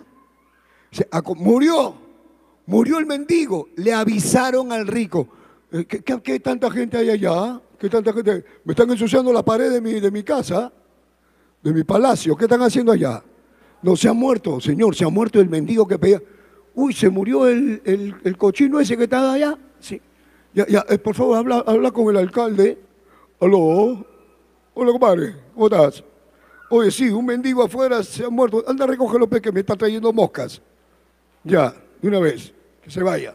[1.35, 1.97] murió,
[2.67, 3.69] murió el mendigo.
[3.75, 5.29] Le avisaron al rico.
[5.73, 7.59] Eh, ¿Qué, tanta gente hay allá?
[7.79, 8.45] ¿Qué tanta gente?
[8.65, 10.71] Me están ensuciando la pared de mi, de mi casa,
[11.63, 12.37] de mi palacio.
[12.37, 13.23] ¿Qué están haciendo allá?
[13.81, 16.23] No, se ha muerto, señor, se ha muerto el mendigo que pedía.
[16.75, 19.59] Uy, se murió el, el, cochino ese que estaba allá.
[19.81, 20.01] Sí.
[20.53, 22.79] Ya, ya, eh, por favor, habla, habla con el alcalde.
[23.41, 24.07] Aló.
[24.75, 25.37] Hola, compadre.
[25.55, 26.05] ¿Cómo estás?
[26.69, 28.63] Oye, sí, un mendigo afuera se ha muerto.
[28.67, 30.61] Anda a recogerlo, que me está trayendo moscas.
[31.45, 33.35] Ya, de una vez, que se vaya.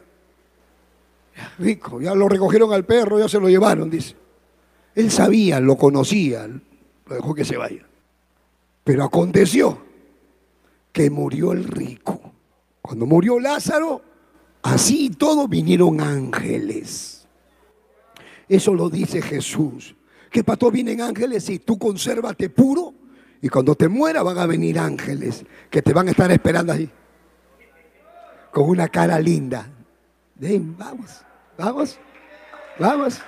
[1.59, 4.15] Rico, ya lo recogieron al perro, ya se lo llevaron, dice.
[4.95, 7.85] Él sabía, lo conocía, lo dejó que se vaya.
[8.83, 9.77] Pero aconteció
[10.91, 12.19] que murió el rico.
[12.81, 14.01] Cuando murió Lázaro,
[14.63, 17.27] así y todo vinieron ángeles.
[18.49, 19.95] Eso lo dice Jesús.
[20.31, 22.93] Que para todo vienen ángeles y tú consérvate puro.
[23.41, 26.89] Y cuando te muera van a venir ángeles que te van a estar esperando ahí.
[28.51, 29.69] Con una cara linda.
[30.35, 31.23] Ven, vamos,
[31.57, 31.99] vamos,
[32.79, 33.21] vamos.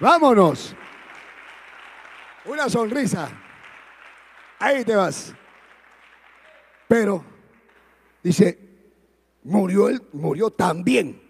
[0.00, 0.74] Vámonos.
[2.44, 3.30] Una sonrisa.
[4.58, 5.32] Ahí te vas.
[6.88, 7.24] Pero,
[8.22, 8.58] dice,
[9.44, 11.20] murió él, murió también.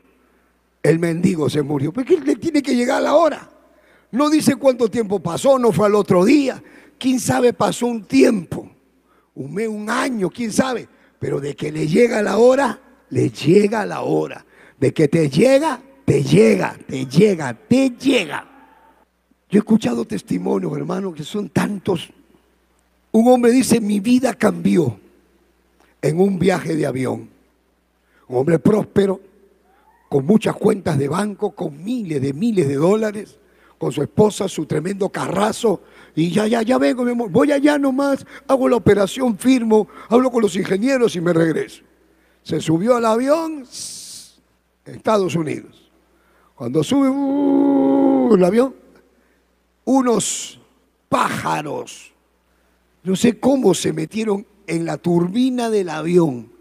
[0.83, 1.92] El mendigo se murió.
[1.92, 3.48] Porque le tiene que llegar la hora.
[4.11, 6.62] No dice cuánto tiempo pasó, no fue al otro día.
[6.98, 8.70] Quién sabe, pasó un tiempo,
[9.35, 10.88] un mes, un año, quién sabe.
[11.18, 14.44] Pero de que le llega la hora, le llega la hora.
[14.85, 18.47] De que te llega, te llega, te llega, te llega.
[19.49, 22.11] Yo he escuchado testimonios, hermano, que son tantos.
[23.11, 25.01] Un hombre dice, mi vida cambió
[26.03, 27.31] en un viaje de avión.
[28.29, 29.23] Un hombre próspero,
[30.11, 33.38] con muchas cuentas de banco, con miles de miles de dólares,
[33.79, 35.81] con su esposa, su tremendo carrazo.
[36.14, 37.31] Y ya, ya, ya vengo, mi amor.
[37.31, 41.83] Voy allá nomás, hago la operación, firmo, hablo con los ingenieros y me regreso.
[42.42, 43.64] Se subió al avión,
[44.85, 45.90] Estados Unidos.
[46.55, 48.75] Cuando sube uh, el avión,
[49.85, 50.61] unos
[51.09, 52.12] pájaros,
[53.03, 56.53] no sé cómo se metieron en la turbina del avión.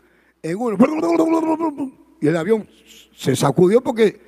[0.44, 2.68] y el avión
[3.16, 4.22] se sacudió porque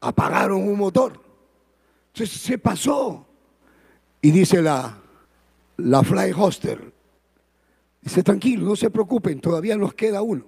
[0.00, 1.20] apagaron un motor.
[2.12, 3.26] Entonces se pasó.
[4.22, 4.98] Y dice la,
[5.76, 6.92] la fly hoster,
[8.00, 10.44] dice, tranquilo, no se preocupen, todavía nos queda uno.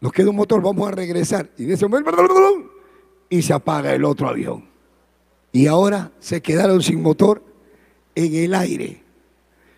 [0.00, 1.50] Nos queda un motor, vamos a regresar.
[1.58, 1.86] Y dice,
[3.28, 4.64] y se apaga el otro avión.
[5.52, 7.42] Y ahora se quedaron sin motor
[8.14, 9.02] en el aire.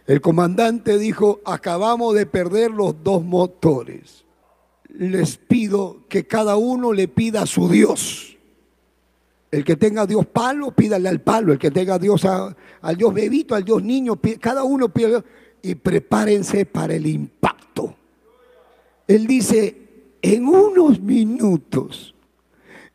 [0.06, 4.24] El comandante dijo, acabamos de perder los dos motores.
[4.88, 8.36] Les pido que cada uno le pida a su Dios.
[9.50, 11.52] El que tenga Dios palo, pídale al palo.
[11.52, 15.22] El que tenga Dios al Dios bebito, al Dios niño, cada uno pide
[15.62, 17.94] y prepárense para el impacto.
[19.06, 19.81] Él dice,
[20.22, 22.14] en unos minutos,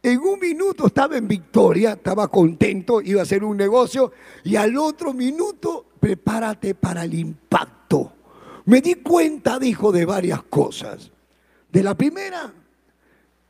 [0.02, 4.14] en un minuto estaba en victoria, estaba contento, iba a hacer un negocio
[4.46, 8.14] y al otro minuto prepárate para el impacto.
[8.66, 11.12] Me di cuenta, dijo, de varias cosas.
[11.70, 12.54] De la primera,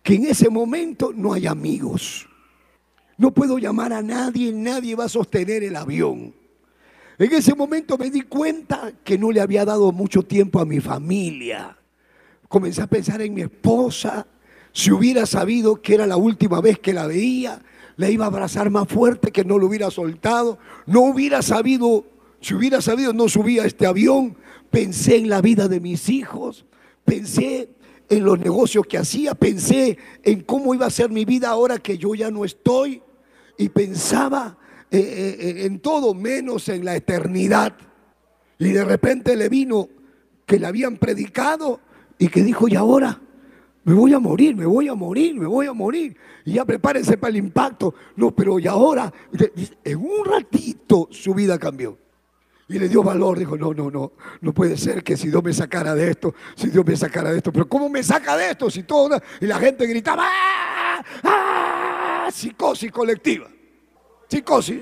[0.02, 2.28] que en ese momento no hay amigos.
[3.18, 6.34] No puedo llamar a nadie, nadie va a sostener el avión.
[7.20, 10.80] En ese momento me di cuenta que no le había dado mucho tiempo a mi
[10.80, 11.77] familia.
[12.48, 14.28] Comencé a pensar en mi esposa.
[14.72, 17.62] Si hubiera sabido que era la última vez que la veía,
[17.96, 20.60] la iba a abrazar más fuerte que no lo hubiera soltado.
[20.86, 22.06] No hubiera sabido
[22.40, 24.38] si hubiera sabido, no subía a este avión.
[24.70, 26.66] Pensé en la vida de mis hijos.
[27.04, 27.70] Pensé
[28.10, 29.34] en los negocios que hacía.
[29.34, 33.02] Pensé en cómo iba a ser mi vida ahora que yo ya no estoy.
[33.58, 34.58] Y pensaba
[34.92, 37.76] eh, eh, en todo menos en la eternidad.
[38.60, 39.90] Y de repente le vino
[40.46, 41.82] que le habían predicado
[42.20, 43.20] y que dijo, ¿y ahora?
[43.84, 46.18] Me voy a morir, me voy a morir, me voy a morir.
[46.44, 47.96] Y ya prepárense para el impacto.
[48.18, 49.14] No, pero ¿y ahora?
[49.84, 51.98] En un ratito su vida cambió.
[52.68, 54.12] Y le dio valor, dijo, no, no, no,
[54.42, 57.38] no puede ser que si Dios me sacara de esto, si Dios me sacara de
[57.38, 58.70] esto, pero ¿cómo me saca de esto?
[58.70, 61.04] Si todo, y la gente gritaba, ¡ah!
[61.24, 62.30] ¡ah!
[62.30, 63.48] Psicosis colectiva,
[64.28, 64.82] psicosis.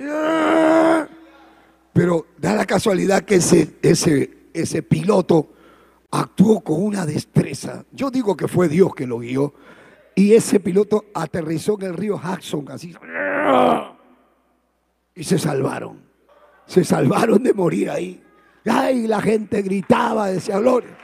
[1.94, 5.54] Pero da la casualidad que ese, ese, ese piloto
[6.20, 7.86] actuó con una destreza.
[7.92, 9.54] Yo digo que fue Dios que lo guió.
[10.16, 12.96] Y ese piloto aterrizó en el río Hudson, así.
[15.14, 16.06] Y se salvaron
[16.66, 18.22] se salvaron de morir ahí.
[18.66, 20.98] Ay, la gente gritaba, decía gloria.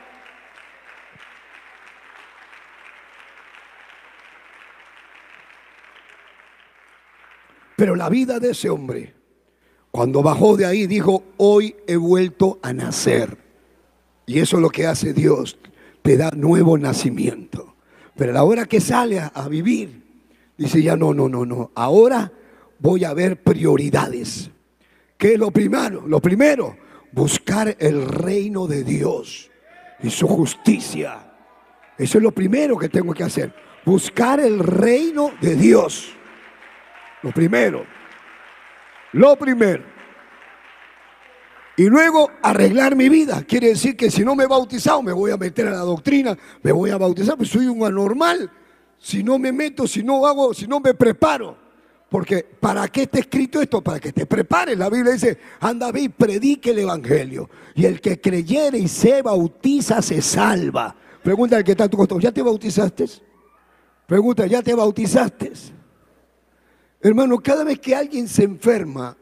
[7.76, 9.16] Pero la vida de ese hombre,
[9.90, 13.38] cuando bajó de ahí, dijo, hoy he vuelto a nacer.
[14.32, 15.58] Y eso es lo que hace Dios,
[16.02, 17.76] te da nuevo nacimiento.
[18.16, 20.04] Pero a la hora que sale a, a vivir,
[20.58, 22.32] dice ya no, no, no, no, ahora
[22.80, 24.50] voy a ver prioridades.
[25.18, 26.08] ¿Qué es lo primero?
[26.08, 26.78] Lo primero,
[27.12, 29.52] buscar el reino de Dios
[30.02, 31.34] y su justicia.
[31.98, 33.54] Eso es lo primero que tengo que hacer.
[33.84, 36.14] Buscar el reino de Dios.
[37.22, 37.86] Lo primero.
[39.12, 39.91] Lo primero.
[41.78, 43.44] Y luego arreglar mi vida.
[43.44, 46.38] Quiere decir que si no me he bautizado, me voy a meter a la doctrina,
[46.62, 48.52] me voy a bautizar, pues soy un anormal.
[49.00, 51.58] Si no me meto, si no hago, si no me preparo.
[52.10, 53.82] Porque ¿para qué está escrito esto?
[53.82, 54.78] Para que te prepares.
[54.78, 57.50] La Biblia dice, anda, ve y predique el Evangelio.
[57.74, 60.94] Y el que creyere y se bautiza, se salva.
[61.24, 63.06] Pregunta al que está a tu ¿ya te bautizaste?
[64.06, 65.54] Pregunta, ¿ya te bautizaste?
[67.00, 69.16] Hermano, cada vez que alguien se enferma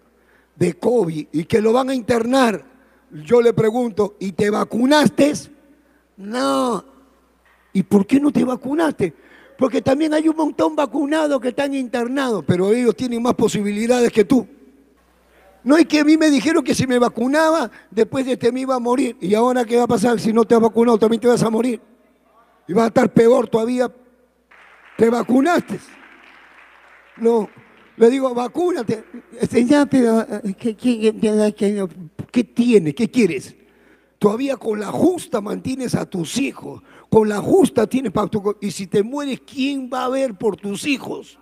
[0.60, 2.64] de COVID y que lo van a internar,
[3.12, 5.34] yo le pregunto, ¿y te vacunaste?
[6.18, 6.84] No.
[7.72, 9.14] ¿Y por qué no te vacunaste?
[9.58, 14.26] Porque también hay un montón vacunados que están internados, pero ellos tienen más posibilidades que
[14.26, 14.46] tú.
[15.64, 18.62] No es que a mí me dijeron que si me vacunaba, después de este me
[18.62, 19.18] iba a morir.
[19.20, 20.98] ¿Y ahora qué va a pasar si no te has vacunado?
[20.98, 21.82] También te vas a morir.
[22.68, 23.92] Y vas a estar peor todavía.
[24.98, 25.80] ¿Te vacunaste?
[27.18, 27.50] No.
[28.00, 29.04] Le digo, vacúnate.
[30.58, 31.86] ¿qué,
[32.32, 32.96] qué tiene?
[32.96, 33.56] ¿Qué quieres?
[34.18, 38.58] Todavía con la justa mantienes a tus hijos con la justa tienes pacto.
[38.62, 41.40] Y si te mueres, ¿quién va a ver por tus hijos?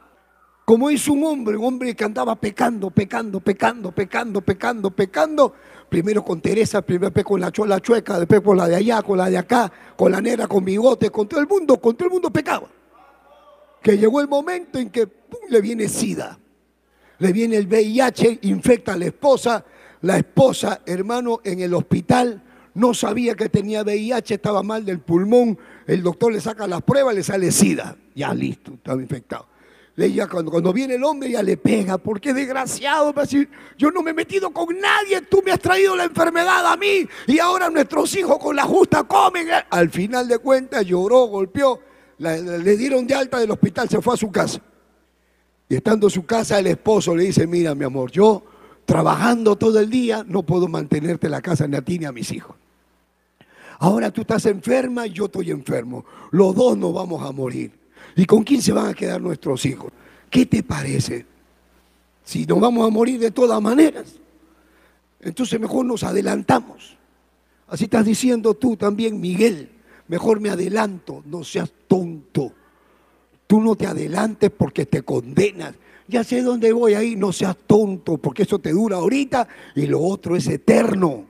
[0.66, 5.53] Como es un hombre, un hombre que andaba pecando, pecando, pecando, pecando, pecando, pecando.
[5.88, 9.30] Primero con Teresa, primero con la, la chueca, después con la de allá, con la
[9.30, 12.30] de acá, con la negra, con bigote, con todo el mundo, con todo el mundo
[12.30, 12.68] pecaba.
[13.82, 15.08] Que llegó el momento en que
[15.49, 16.38] le viene SIDA,
[17.20, 19.63] le viene el VIH, infecta a la esposa,
[20.01, 22.43] la esposa, hermano, en el hospital
[22.78, 25.57] no sabía que tenía VIH, estaba mal del pulmón,
[25.88, 29.47] el doctor le saca las pruebas, le sale SIDA, ya listo, estaba infectado.
[29.97, 33.49] Ella cuando, cuando viene el hombre ya le pega, porque desgraciado, va decir,
[33.80, 37.07] yo no me he metido con nadie, tú me has traído la enfermedad a mí
[37.26, 39.47] y ahora nuestros hijos con la justa comen.
[39.72, 41.82] Al final de cuentas lloró, golpeó,
[42.20, 44.61] le dieron de alta del hospital, se fue a su casa.
[45.70, 48.43] Y estando en su casa el esposo le dice, mira mi amor, yo
[48.86, 52.32] trabajando todo el día no puedo mantenerte la casa ni a ti ni a mis
[52.32, 52.55] hijos.
[53.80, 56.05] Ahora tú estás enferma y yo estoy enfermo.
[56.32, 57.72] Los dos nos vamos a morir.
[58.15, 59.91] ¿Y con quién se van a quedar nuestros hijos?
[60.30, 61.26] ¿Qué te parece?
[62.24, 64.15] Si nos vamos a morir de todas maneras,
[65.20, 66.97] entonces mejor nos adelantamos.
[67.68, 69.70] Así estás diciendo tú también, Miguel.
[70.07, 72.53] Mejor me adelanto, no seas tonto.
[73.48, 75.74] Tú no te adelantes porque te condenas.
[76.08, 80.02] Ya sé dónde voy ahí, no seas tonto, porque eso te dura ahorita y lo
[80.02, 81.26] otro es eterno.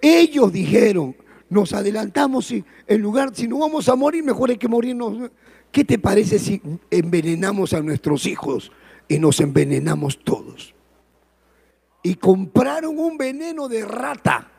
[0.00, 1.16] Ellos dijeron,
[1.48, 5.30] nos adelantamos y en lugar, si no vamos a morir, mejor hay que morirnos.
[5.70, 8.72] ¿Qué te parece si envenenamos a nuestros hijos
[9.08, 10.74] y nos envenenamos todos?
[12.02, 14.50] Y compraron un veneno de rata,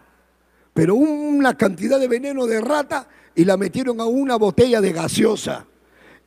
[0.74, 5.66] pero una cantidad de veneno de rata y la metieron a una botella de gaseosa.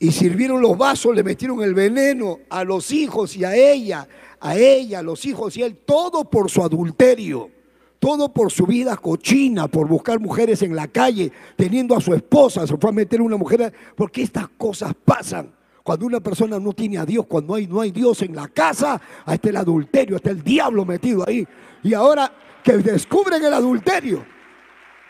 [0.02, 4.08] Y sirvieron los vasos, le metieron el veneno a los hijos y a ella,
[4.40, 7.50] a ella, a los hijos y a él, todo por su adulterio.
[7.98, 12.66] Todo por su vida cochina, por buscar mujeres en la calle, teniendo a su esposa,
[12.66, 13.74] se fue a meter una mujer.
[13.94, 15.54] Porque estas cosas pasan.
[15.82, 19.34] Cuando una persona no tiene a Dios, cuando no hay Dios en la casa, ahí
[19.34, 21.46] está el adulterio, está el diablo metido ahí.
[21.82, 22.32] Y ahora
[22.64, 24.24] que descubren el adulterio,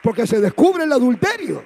[0.02, 1.62] porque se descubre el adulterio,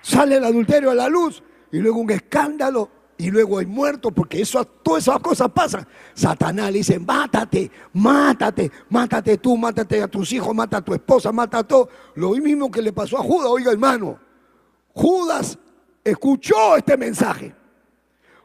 [0.00, 1.42] sale el adulterio a la luz
[1.72, 5.86] y luego un escándalo y luego hay muertos, porque eso, todas esas cosas pasan.
[6.14, 11.32] Satanás le dice, mátate, mátate, mátate tú, mátate a tus hijos, mata a tu esposa,
[11.32, 11.88] mata a todo.
[12.14, 14.18] Lo mismo que le pasó a Judas, oiga hermano,
[14.92, 15.58] Judas
[16.04, 17.54] escuchó este mensaje.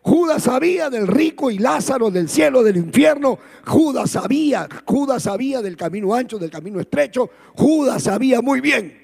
[0.03, 3.37] Judas sabía del rico y Lázaro, del cielo, del infierno.
[3.67, 7.29] Judas sabía, Judas sabía del camino ancho, del camino estrecho.
[7.55, 8.97] Judas sabía muy bien.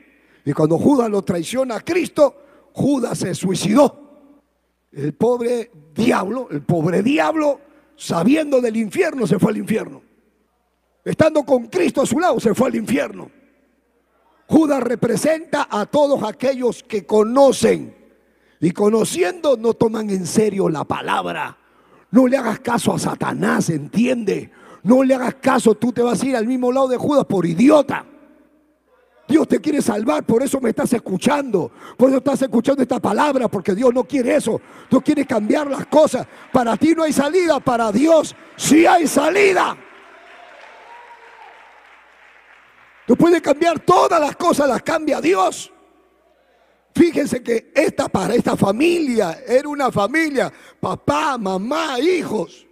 [0.44, 2.36] Y cuando Judas lo traiciona a Cristo,
[2.74, 4.07] Judas se suicidó.
[4.98, 7.62] El pobre diablo, el pobre diablo,
[7.96, 10.02] sabiendo del infierno, se fue al infierno.
[11.06, 13.30] Estando con Cristo a su lado, se fue al infierno.
[14.48, 17.96] Judas representa a todos aquellos que conocen
[18.60, 21.60] y conociendo no toman en serio la palabra.
[22.10, 24.50] No le hagas caso a Satanás, entiende.
[24.82, 27.46] No le hagas caso, tú te vas a ir al mismo lado de Judas por
[27.46, 28.04] idiota.
[29.28, 31.70] Dios te quiere salvar, por eso me estás escuchando.
[31.98, 34.62] Por eso estás escuchando esta palabra, porque Dios no quiere eso.
[34.90, 36.26] Dios quiere cambiar las cosas.
[36.52, 39.76] Para ti no hay salida, para Dios sí hay salida.
[43.06, 45.74] Dios puede cambiar todas las cosas, las cambia Dios.
[46.96, 52.66] Fíjense que esta para esta familia era una familia, papá, mamá, hijos.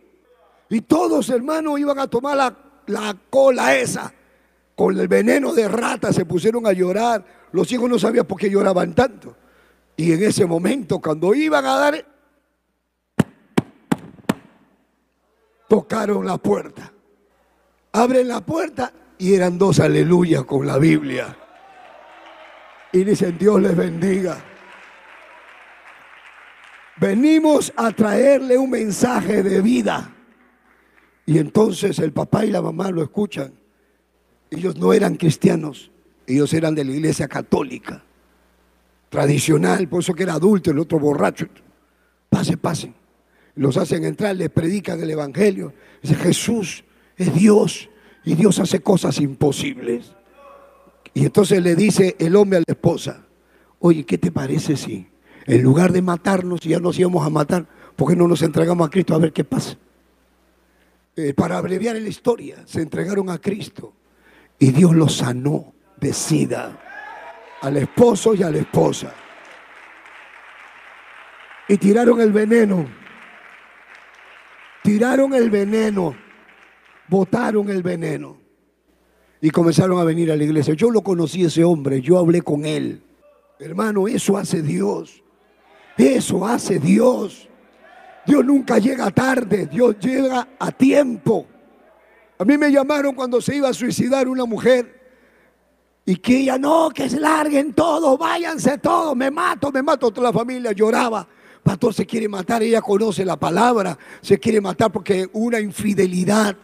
[0.70, 4.14] Y todos hermanos iban a tomar la, la cola esa
[4.76, 7.24] con el veneno de rata se pusieron a llorar.
[7.54, 9.36] Los hijos no sabían por qué lloraban tanto.
[9.96, 12.06] Y en ese momento, cuando iban a dar,
[15.70, 16.92] tocaron la puerta.
[17.94, 21.38] Abren la puerta y eran dos aleluyas con la Biblia.
[22.92, 24.38] Y dicen, Dios les bendiga.
[26.98, 30.14] Venimos a traerle un mensaje de vida.
[31.26, 33.65] Y entonces el papá y la mamá lo escuchan
[34.56, 35.92] ellos no eran cristianos,
[36.28, 38.04] ellos eran de la iglesia católica,
[39.10, 41.48] tradicional, por eso que era adulto, el otro borracho.
[42.30, 42.94] Pase, pase.
[43.56, 45.74] Los hacen entrar, les predican el Evangelio.
[46.02, 46.84] Dice, Jesús
[47.16, 47.90] es Dios
[48.26, 50.12] y Dios hace cosas imposibles.
[51.14, 53.26] Y entonces le dice el hombre a la esposa,
[53.80, 55.08] oye, ¿qué te parece si
[55.46, 58.90] en lugar de matarnos, ya nos íbamos a matar, ¿por qué no nos entregamos a
[58.90, 59.78] Cristo a ver qué pasa?
[61.16, 63.94] Eh, para abreviar la historia, se entregaron a Cristo.
[64.60, 66.80] Y Dios lo sanó de sida
[67.62, 69.14] al esposo y a la esposa.
[71.68, 72.88] Y tiraron el veneno.
[74.84, 76.16] Tiraron el veneno.
[77.08, 78.38] Botaron el veneno.
[79.42, 80.74] Y comenzaron a venir a la iglesia.
[80.74, 83.02] Yo lo conocí ese hombre, yo hablé con él.
[83.60, 85.24] Hermano, eso hace Dios.
[85.98, 87.50] Eso hace Dios.
[88.26, 91.48] Dios nunca llega tarde, Dios llega a tiempo.
[92.38, 95.04] A mí me llamaron cuando se iba a suicidar una mujer
[96.06, 100.12] y que ella no, que se larguen todos, váyanse todos, me mato, me mato.
[100.12, 101.28] Toda la familia lloraba.
[101.64, 106.56] Pastor se quiere matar, ella conoce la palabra, se quiere matar porque una infidelidad.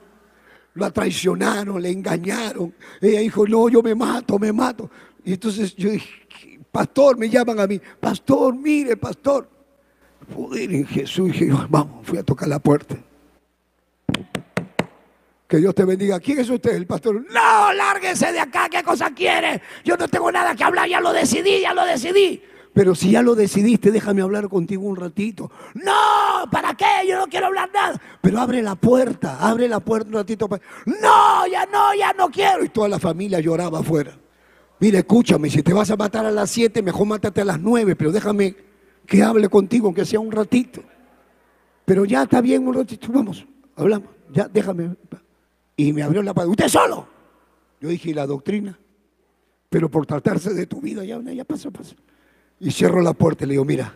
[0.76, 2.74] Lo traicionaron, le engañaron.
[3.02, 4.90] Ella dijo, no, yo me mato, me mato.
[5.26, 9.50] Y entonces yo dije, pastor, me llaman a mí, pastor, mire, pastor.
[10.36, 12.96] Poder en Jesús, y dije, vamos, fui a tocar la puerta.
[15.52, 16.18] Que Dios te bendiga.
[16.22, 16.74] ¿Quién es usted?
[16.74, 17.26] El pastor.
[17.30, 18.70] No, lárguese de acá.
[18.70, 19.62] ¿Qué cosa quiere?
[19.84, 20.88] Yo no tengo nada que hablar.
[20.88, 22.42] Ya lo decidí, ya lo decidí.
[22.72, 25.52] Pero si ya lo decidiste, déjame hablar contigo un ratito.
[25.74, 27.06] No, ¿para qué?
[27.06, 28.00] Yo no quiero hablar nada.
[28.22, 30.48] Pero abre la puerta, abre la puerta un ratito.
[30.86, 32.64] No, ya no, ya no quiero.
[32.64, 34.18] Y toda la familia lloraba afuera.
[34.80, 37.98] Mira, escúchame, si te vas a matar a las 7, mejor mátate a las 9,
[37.98, 38.56] pero déjame
[39.06, 40.82] que hable contigo, aunque sea un ratito.
[41.84, 43.46] Pero ya está bien un ratito, vamos,
[43.76, 44.12] hablamos.
[44.32, 44.96] Ya, déjame
[45.88, 46.52] y me abrió la puerta.
[46.52, 47.08] ¿Usted solo?
[47.80, 48.78] Yo dije, ¿y la doctrina?
[49.70, 51.96] Pero por tratarse de tu vida, ya, ya pasó, pasó.
[52.60, 53.96] Y cierro la puerta y le digo, mira,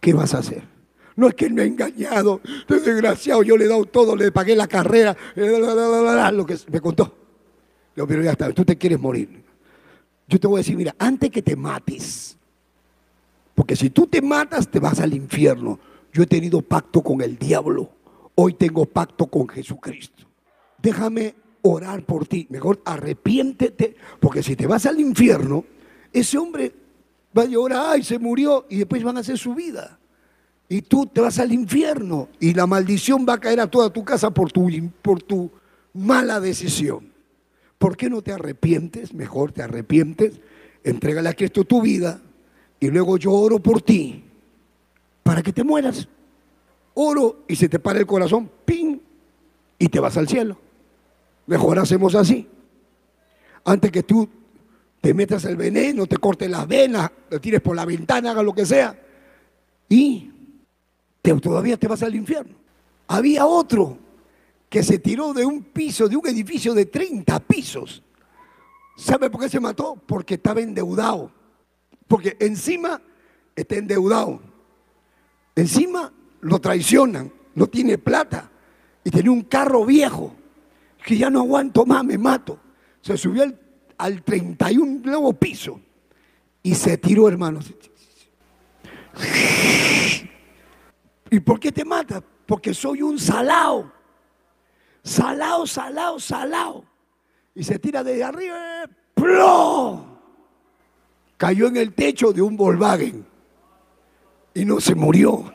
[0.00, 0.62] ¿qué vas a hacer?
[1.14, 4.66] No es que me ha engañado, desgraciado, yo le he dado todo, le pagué la
[4.66, 7.14] carrera, lo que me contó.
[7.94, 9.44] Yo, pero ya está, tú te quieres morir.
[10.26, 12.38] Yo te voy a decir, mira, antes que te mates,
[13.54, 15.78] porque si tú te matas, te vas al infierno.
[16.10, 17.90] Yo he tenido pacto con el diablo,
[18.34, 20.31] hoy tengo pacto con Jesucristo
[20.82, 22.46] déjame orar por ti.
[22.50, 25.64] Mejor arrepiéntete, porque si te vas al infierno,
[26.12, 26.72] ese hombre
[27.36, 29.98] va a llorar, ay, se murió, y después van a hacer su vida.
[30.68, 34.04] Y tú te vas al infierno y la maldición va a caer a toda tu
[34.04, 34.70] casa por tu,
[35.02, 35.50] por tu
[35.92, 37.12] mala decisión.
[37.76, 39.12] ¿Por qué no te arrepientes?
[39.12, 40.40] Mejor te arrepientes,
[40.82, 42.22] entrégale a Cristo tu vida
[42.80, 44.24] y luego yo oro por ti
[45.22, 46.08] para que te mueras.
[46.94, 48.98] Oro y se te para el corazón, ¡ping!
[49.78, 50.58] Y te vas al cielo.
[51.46, 52.48] Mejor hacemos así.
[53.64, 54.28] Antes que tú
[55.00, 58.54] te metas el veneno, te cortes las venas, te tires por la ventana, haga lo
[58.54, 58.98] que sea.
[59.88, 60.30] Y
[61.40, 62.54] todavía te vas al infierno.
[63.08, 63.98] Había otro
[64.68, 68.02] que se tiró de un piso, de un edificio de 30 pisos.
[68.96, 69.96] ¿Sabe por qué se mató?
[70.06, 71.30] Porque estaba endeudado.
[72.08, 73.00] Porque encima
[73.54, 74.40] está endeudado.
[75.54, 78.50] Encima lo traicionan, no tiene plata
[79.04, 80.34] y tenía un carro viejo
[81.04, 82.58] que ya no aguanto más, me mato.
[83.00, 83.58] Se subió al,
[83.98, 85.80] al 31 nuevo piso
[86.62, 87.72] y se tiró, hermanos.
[91.30, 92.22] ¿Y por qué te mata?
[92.46, 93.90] Porque soy un salao.
[95.02, 96.84] Salao, salao, salao.
[97.54, 98.86] Y se tira desde arriba.
[99.14, 100.04] ¡pló!
[101.36, 103.26] Cayó en el techo de un Volkswagen
[104.54, 105.52] y no se murió.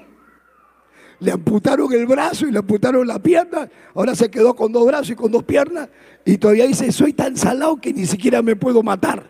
[1.19, 3.69] Le amputaron el brazo y le amputaron la pierna.
[3.95, 5.89] Ahora se quedó con dos brazos y con dos piernas.
[6.25, 9.29] Y todavía dice, soy tan salado que ni siquiera me puedo matar.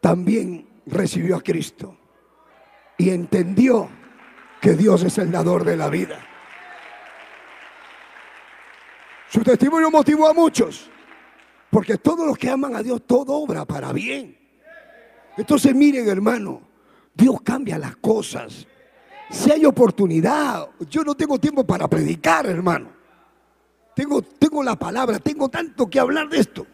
[0.00, 1.96] También recibió a Cristo
[2.98, 3.88] y entendió
[4.60, 6.18] que Dios es el dador de la vida.
[9.28, 10.90] Su testimonio motivó a muchos.
[11.70, 14.38] Porque todos los que aman a Dios, todo obra para bien.
[15.36, 16.62] Entonces miren hermano,
[17.12, 18.66] Dios cambia las cosas.
[19.30, 22.88] Si hay oportunidad, yo no tengo tiempo para predicar, hermano.
[23.94, 26.66] Tengo, tengo la palabra, tengo tanto que hablar de esto.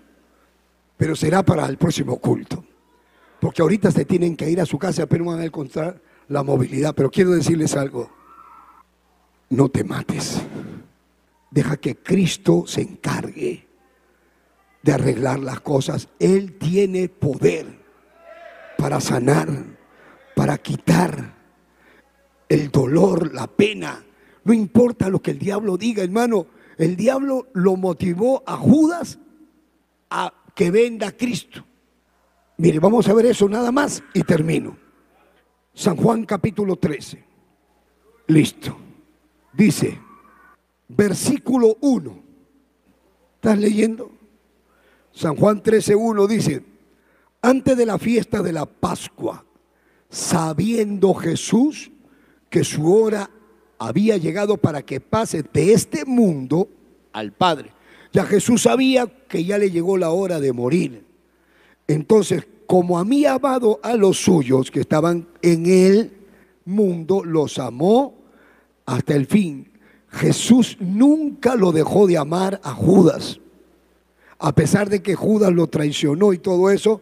[0.96, 2.64] Pero será para el próximo culto.
[3.40, 6.94] Porque ahorita se tienen que ir a su casa, pero van a encontrar la movilidad.
[6.94, 8.10] Pero quiero decirles algo.
[9.48, 10.40] No te mates.
[11.50, 13.68] Deja que Cristo se encargue
[14.82, 16.08] de arreglar las cosas.
[16.18, 17.66] Él tiene poder
[18.78, 19.48] para sanar,
[20.34, 21.41] para quitar
[22.52, 24.04] el dolor, la pena.
[24.44, 26.46] No importa lo que el diablo diga, hermano.
[26.76, 29.18] El diablo lo motivó a Judas
[30.10, 31.64] a que venda a Cristo.
[32.58, 34.76] Mire, vamos a ver eso nada más y termino.
[35.72, 37.24] San Juan capítulo 13.
[38.26, 38.76] Listo.
[39.54, 39.98] Dice,
[40.88, 42.22] versículo 1.
[43.36, 44.10] ¿Estás leyendo?
[45.10, 46.62] San Juan 13.1 dice,
[47.40, 49.44] antes de la fiesta de la Pascua,
[50.10, 51.90] sabiendo Jesús
[52.52, 53.30] que su hora
[53.78, 56.68] había llegado para que pase de este mundo
[57.14, 57.72] al Padre.
[58.12, 61.02] Ya Jesús sabía que ya le llegó la hora de morir.
[61.88, 66.12] Entonces, como a mí amado a los suyos que estaban en el
[66.66, 68.18] mundo, los amó
[68.84, 69.72] hasta el fin.
[70.10, 73.40] Jesús nunca lo dejó de amar a Judas.
[74.38, 77.00] A pesar de que Judas lo traicionó y todo eso,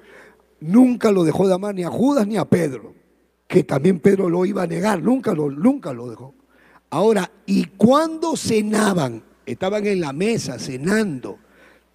[0.60, 2.94] nunca lo dejó de amar ni a Judas ni a Pedro,
[3.50, 6.32] que también Pedro lo iba a negar, nunca lo, nunca lo dejó.
[6.88, 11.36] Ahora, y cuando cenaban, estaban en la mesa cenando,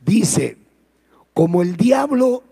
[0.06, 0.58] dice,
[1.34, 2.44] como el diablo,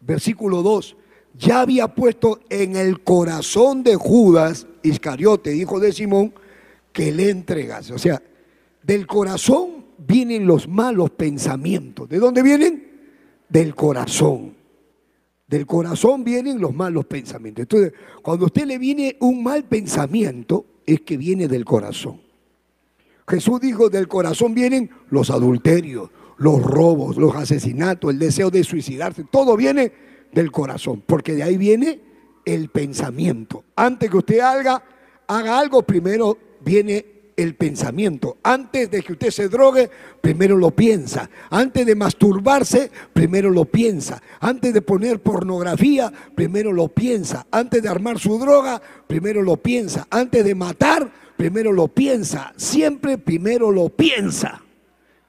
[0.00, 0.94] versículo 2,
[1.38, 6.34] ya había puesto en el corazón de Judas Iscariote, hijo de Simón,
[6.92, 7.94] que le entregase.
[7.94, 8.22] O sea,
[8.82, 12.10] del corazón vienen los malos pensamientos.
[12.10, 12.90] ¿De dónde vienen?
[13.48, 14.55] Del corazón.
[15.46, 17.62] Del corazón vienen los malos pensamientos.
[17.62, 17.92] Entonces,
[18.22, 22.20] cuando a usted le viene un mal pensamiento, es que viene del corazón.
[23.28, 29.24] Jesús dijo, del corazón vienen los adulterios, los robos, los asesinatos, el deseo de suicidarse.
[29.24, 29.92] Todo viene
[30.32, 32.00] del corazón, porque de ahí viene
[32.44, 33.64] el pensamiento.
[33.74, 34.82] Antes que usted haga,
[35.26, 38.38] haga algo, primero viene el pensamiento.
[38.42, 41.28] Antes de que usted se drogue, primero lo piensa.
[41.50, 44.22] Antes de masturbarse, primero lo piensa.
[44.40, 47.46] Antes de poner pornografía, primero lo piensa.
[47.50, 50.06] Antes de armar su droga, primero lo piensa.
[50.10, 52.52] Antes de matar, primero lo piensa.
[52.56, 54.62] Siempre primero lo piensa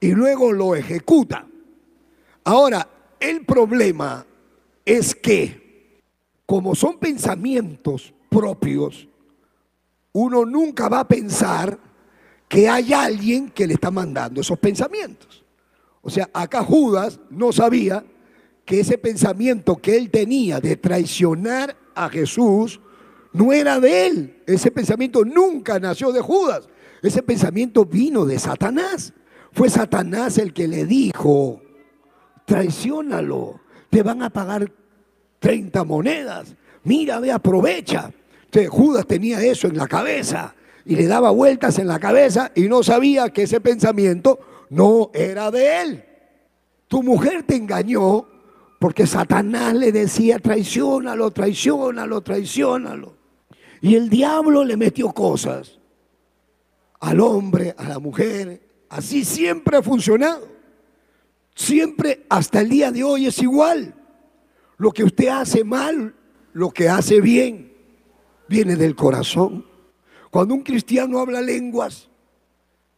[0.00, 1.46] y luego lo ejecuta.
[2.44, 2.88] Ahora,
[3.20, 4.24] el problema
[4.84, 6.00] es que,
[6.46, 9.06] como son pensamientos propios,
[10.12, 11.87] uno nunca va a pensar
[12.48, 15.44] que hay alguien que le está mandando esos pensamientos.
[16.00, 18.04] O sea, acá Judas no sabía
[18.64, 22.80] que ese pensamiento que él tenía de traicionar a Jesús
[23.32, 24.42] no era de él.
[24.46, 26.68] Ese pensamiento nunca nació de Judas.
[27.02, 29.12] Ese pensamiento vino de Satanás.
[29.52, 31.60] Fue Satanás el que le dijo,
[32.44, 34.72] traiciónalo, te van a pagar
[35.38, 36.54] 30 monedas.
[36.84, 38.10] Mira, ve, aprovecha.
[38.44, 40.54] Entonces, Judas tenía eso en la cabeza
[40.88, 44.38] y le daba vueltas en la cabeza y no sabía que ese pensamiento
[44.70, 46.04] no era de él.
[46.88, 48.26] Tu mujer te engañó
[48.78, 53.14] porque Satanás le decía traiciónalo, traiciónalo, traiciónalo.
[53.82, 55.78] Y el diablo le metió cosas
[57.00, 58.62] al hombre, a la mujer.
[58.88, 60.48] Así siempre ha funcionado.
[61.54, 63.94] Siempre hasta el día de hoy es igual.
[64.78, 66.14] Lo que usted hace mal,
[66.54, 67.74] lo que hace bien,
[68.48, 69.66] viene del corazón.
[70.30, 72.08] Cuando un cristiano habla lenguas,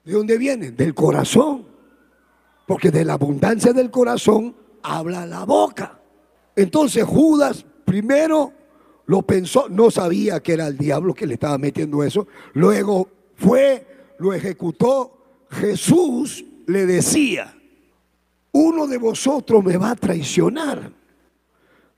[0.05, 0.71] ¿de dónde viene?
[0.71, 1.67] Del corazón.
[2.67, 6.01] Porque de la abundancia del corazón habla la boca.
[6.57, 8.53] Entonces Judas primero
[9.07, 12.29] lo pensó, no sabía que era el diablo que le estaba metiendo eso.
[12.53, 15.47] Luego fue, lo ejecutó.
[15.51, 17.57] Jesús le decía,
[18.53, 20.93] uno de vosotros me va a traicionar.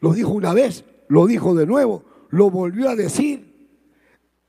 [0.00, 3.51] Lo dijo una vez, lo dijo de nuevo, lo volvió a decir.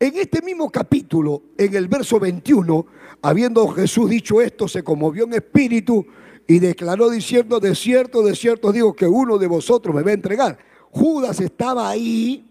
[0.04, 2.86] En este mismo capítulo, en el verso 21,
[3.22, 6.06] habiendo Jesús dicho esto, se conmovió en espíritu
[6.46, 10.16] y declaró diciendo, de cierto, de cierto digo que uno de vosotros me va a
[10.16, 10.58] entregar.
[10.92, 12.46] Judas estaba ahí,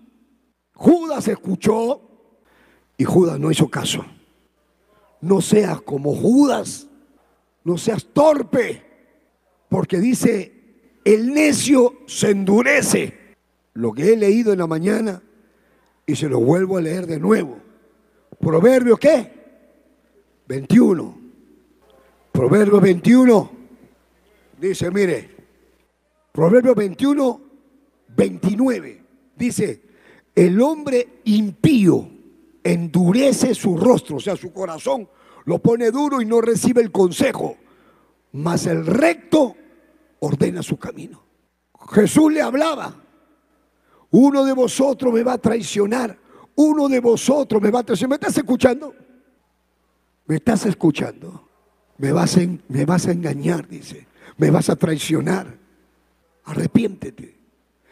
[0.73, 2.01] Judas escuchó
[2.97, 4.03] y Judas no hizo caso.
[5.21, 6.89] No seas como Judas,
[7.65, 8.83] no seas torpe,
[9.69, 13.35] porque dice, el necio se endurece.
[13.75, 15.23] Lo que he leído en la mañana
[16.07, 17.59] y se lo vuelvo a leer de nuevo.
[18.41, 19.33] Proverbio qué?
[20.49, 21.21] 21.
[22.33, 23.51] Proverbio 21.
[24.59, 25.31] Dice, mire,
[26.33, 27.41] Proverbio 21,
[28.17, 29.03] 29.
[29.37, 29.83] Dice,
[30.35, 32.09] el hombre impío
[32.65, 35.09] endurece su rostro, o sea, su corazón
[35.45, 37.57] lo pone duro y no recibe el consejo,
[38.33, 39.57] mas el recto
[40.21, 41.23] ordena su camino.
[41.91, 43.02] Jesús le hablaba,
[44.13, 46.17] uno de vosotros me va a traicionar,
[46.55, 48.11] uno de vosotros me va a traicionar.
[48.11, 48.95] ¿Me estás escuchando?
[50.27, 51.49] ¿Me estás escuchando?
[51.99, 54.07] Me vas, a, engañar, dice.
[54.37, 55.59] Me vas a traicionar.
[56.45, 57.39] Arrepiéntete.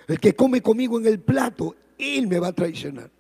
[0.09, 3.11] El que come conmigo en el plato, él me va a traicionar.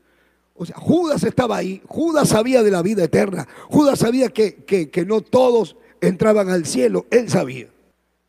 [0.54, 5.06] O sea, Judas estaba ahí, Judas sabía de la vida eterna, Judas sabía que, que,
[5.06, 7.68] no todos entraban al cielo, él sabía.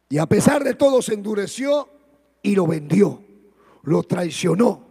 [0.08, 1.90] Y a pesar de todo se endureció
[2.42, 3.22] y lo vendió,
[3.84, 4.88] lo traicionó.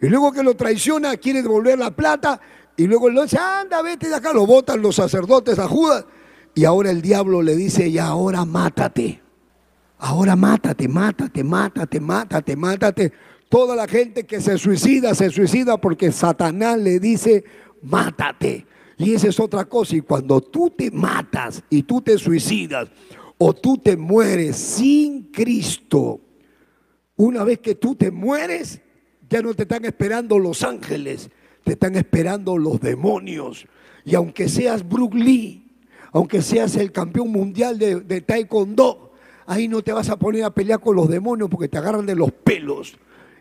[0.00, 2.40] Y luego que lo traiciona, quiere devolver la plata
[2.76, 6.04] y luego le dice, anda, vete de acá, lo botan los sacerdotes a Judas.
[6.54, 9.22] Y ahora el diablo le dice, y ahora mátate.
[9.98, 13.12] Ahora mátate, mátate, mátate, mátate, mátate.
[13.48, 17.44] Toda la gente que se suicida, se suicida porque Satanás le dice,
[17.82, 18.66] mátate.
[18.98, 19.96] Y esa es otra cosa.
[19.96, 22.88] Y cuando tú te matas y tú te suicidas
[23.38, 26.20] o tú te mueres sin Cristo,
[27.16, 28.80] una vez que tú te mueres,
[29.28, 31.30] ya no te están esperando los ángeles,
[31.64, 33.66] te están esperando los demonios.
[34.04, 35.66] Y aunque seas Bruce Lee,
[36.12, 39.12] aunque seas el campeón mundial de, de taekwondo,
[39.46, 42.14] ahí no te vas a poner a pelear con los demonios porque te agarran de
[42.14, 42.96] los pelos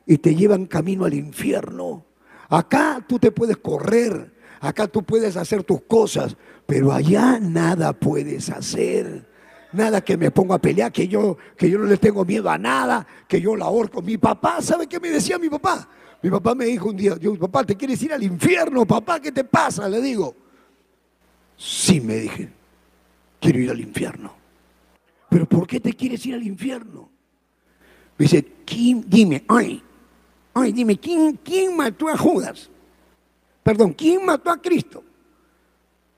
[0.05, 2.05] y te llevan camino al infierno.
[2.49, 8.49] Acá tú te puedes correr, acá tú puedes hacer tus cosas, pero allá nada puedes
[8.49, 9.27] hacer.
[9.75, 12.57] Nada que me ponga a pelear, que yo, que yo no le tengo miedo a
[12.57, 14.01] nada, que yo la ahorco.
[14.01, 15.87] Mi papá, ¿sabe qué me decía mi papá?
[16.21, 18.85] Mi papá me dijo un día, yo, papá, ¿te quieres ir al infierno?
[18.85, 19.87] Papá, ¿qué te pasa?
[19.89, 20.35] Le digo.
[21.57, 22.49] Sí, me dije,
[23.39, 24.33] quiero ir al infierno.
[25.29, 27.09] ¿Pero por qué te quieres ir al infierno?
[28.17, 28.45] Me dice,
[29.07, 29.83] dime, ay,
[30.57, 32.69] Ay, dime, ¿quién, ¿quién mató a Judas?
[33.61, 35.03] Perdón, ¿quién mató a Cristo?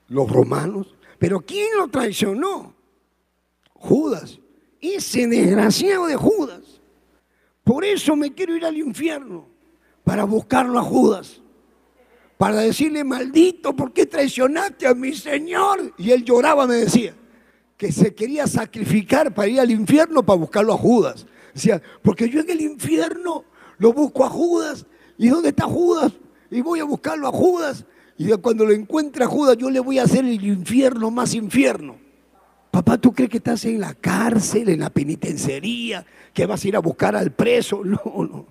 [0.06, 0.94] Los romanos.
[1.18, 2.72] Pero ¿quién lo traicionó?
[3.78, 4.38] Judas.
[4.80, 6.80] Ese desgraciado de Judas.
[7.64, 9.46] Por eso me quiero ir al infierno,
[10.04, 11.40] para buscarlo a Judas.
[12.38, 15.92] Para decirle, maldito, ¿por qué traicionaste a mi Señor?
[15.98, 17.14] Y él lloraba, me decía,
[17.76, 21.26] que se quería sacrificar para ir al infierno para buscarlo a Judas.
[21.52, 23.44] Decía, porque yo en el infierno
[23.78, 24.86] lo busco a Judas.
[25.16, 26.12] ¿Y dónde está Judas?
[26.50, 27.84] Y voy a buscarlo a Judas.
[28.16, 31.96] Y cuando lo encuentre a Judas, yo le voy a hacer el infierno más infierno.
[32.70, 36.04] Papá, ¿tú crees que estás en la cárcel, en la penitenciaría,
[36.34, 37.82] que vas a ir a buscar al preso?
[37.84, 38.46] No, no.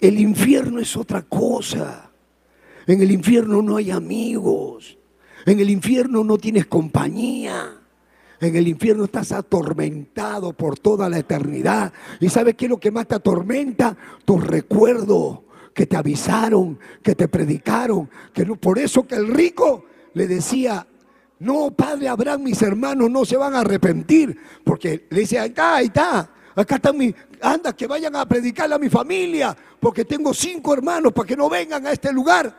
[0.00, 2.10] El infierno es otra cosa.
[2.86, 4.96] En el infierno no hay amigos.
[5.44, 7.78] En el infierno no tienes compañía.
[8.40, 11.92] En el infierno estás atormentado por toda la eternidad.
[12.20, 13.96] ¿Y sabes qué es lo que más te atormenta?
[14.24, 15.40] Tus recuerdos
[15.74, 18.08] que te avisaron, que te predicaron.
[18.32, 20.86] Que no, por eso que el rico le decía,
[21.40, 24.36] no, padre Abraham, mis hermanos no se van a arrepentir.
[24.64, 26.30] Porque le dice, ahí está, ahí está.
[26.54, 31.12] Acá está mi, anda, que vayan a predicarle a mi familia, porque tengo cinco hermanos
[31.12, 32.52] para que no vengan a este lugar.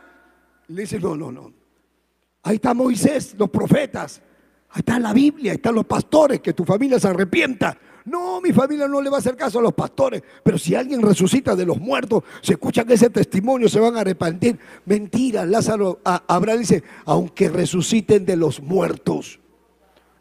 [0.68, 1.52] le dice, no, no, no.
[2.42, 4.22] Ahí está Moisés, los profetas.
[4.70, 7.76] Ahí está la Biblia, ahí están los pastores, que tu familia se arrepienta.
[8.10, 11.00] No, mi familia no le va a hacer caso a los pastores, pero si alguien
[11.00, 14.58] resucita de los muertos, se escuchan ese testimonio, se van a arrepentir.
[14.84, 19.38] Mentira, Lázaro, Abraham dice, aunque resuciten de los muertos,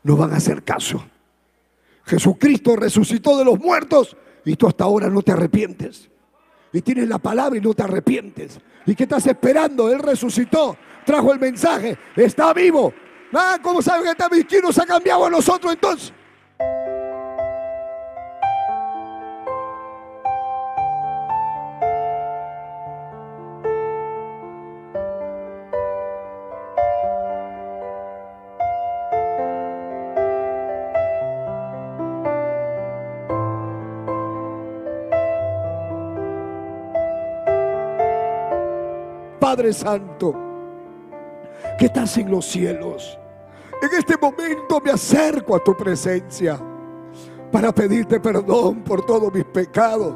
[0.03, 1.03] no van a hacer caso.
[2.05, 4.15] Jesucristo resucitó de los muertos
[4.45, 6.11] y tú hasta ahora no te arrepientes.
[6.71, 8.59] Y tienes la palabra y no te arrepientes.
[8.85, 9.91] ¿Y qué estás esperando?
[9.91, 10.77] Él resucitó.
[11.07, 12.93] trajo el mensaje, está vivo.
[13.33, 14.45] Ah, ¿Cómo saben que está vivo?
[14.47, 16.13] ¿Quién nos ha cambiado a nosotros entonces?
[39.49, 40.35] Padre Santo,
[41.79, 43.17] que estás en los cielos.
[43.81, 46.59] En este momento me acerco a tu presencia
[47.51, 50.13] para pedirte perdón por todos mis pecados.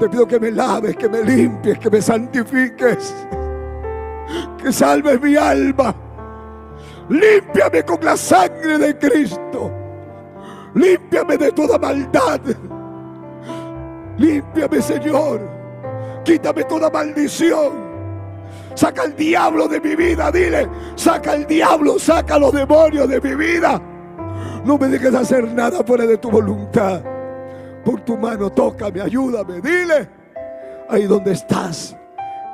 [0.00, 3.14] Te pido que me laves, que me limpies, que me santifiques,
[4.56, 5.94] que salves mi alma.
[7.10, 9.70] Límpiame con la sangre de Cristo.
[10.74, 12.40] Límpiame de toda maldad.
[14.16, 15.42] Límpiame, Señor.
[16.24, 17.93] Quítame toda maldición.
[18.74, 20.68] Saca el diablo de mi vida, dile.
[20.96, 23.80] Saca el diablo, saca los demonios de mi vida.
[24.64, 27.02] No me dejes hacer nada fuera de tu voluntad.
[27.84, 30.08] Por tu mano, tócame, ayúdame, dile.
[30.88, 31.96] Ahí donde estás,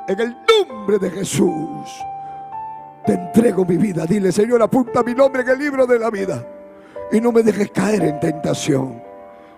[0.07, 1.89] en el nombre de Jesús,
[3.05, 4.05] te entrego mi vida.
[4.05, 6.45] Dile, Señor, apunta mi nombre en el libro de la vida.
[7.11, 9.01] Y no me dejes caer en tentación.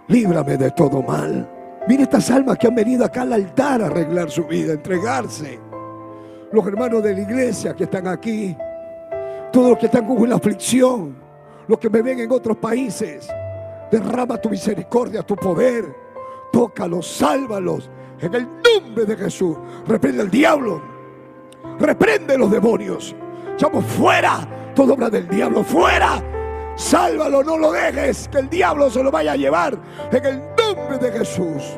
[0.08, 1.50] Líbrame de todo mal.
[1.88, 5.60] Mira estas almas que han venido acá al altar a arreglar su vida, a entregarse
[6.54, 8.56] los hermanos de la iglesia que están aquí,
[9.52, 11.16] todos los que están con una aflicción,
[11.68, 13.28] los que me ven en otros países.
[13.92, 15.96] Derrama tu misericordia, tu poder.
[16.52, 17.90] Tócalos, sálvalos.
[18.20, 19.58] En el nombre de Jesús.
[19.88, 20.82] Reprende al diablo.
[21.80, 23.16] Reprende los demonios.
[23.56, 25.64] Echamos fuera toda obra del diablo.
[25.64, 26.22] Fuera.
[26.76, 28.28] Sálvalo, no lo dejes.
[28.28, 29.78] Que el diablo se lo vaya a llevar.
[30.12, 31.78] En el nombre de Jesús.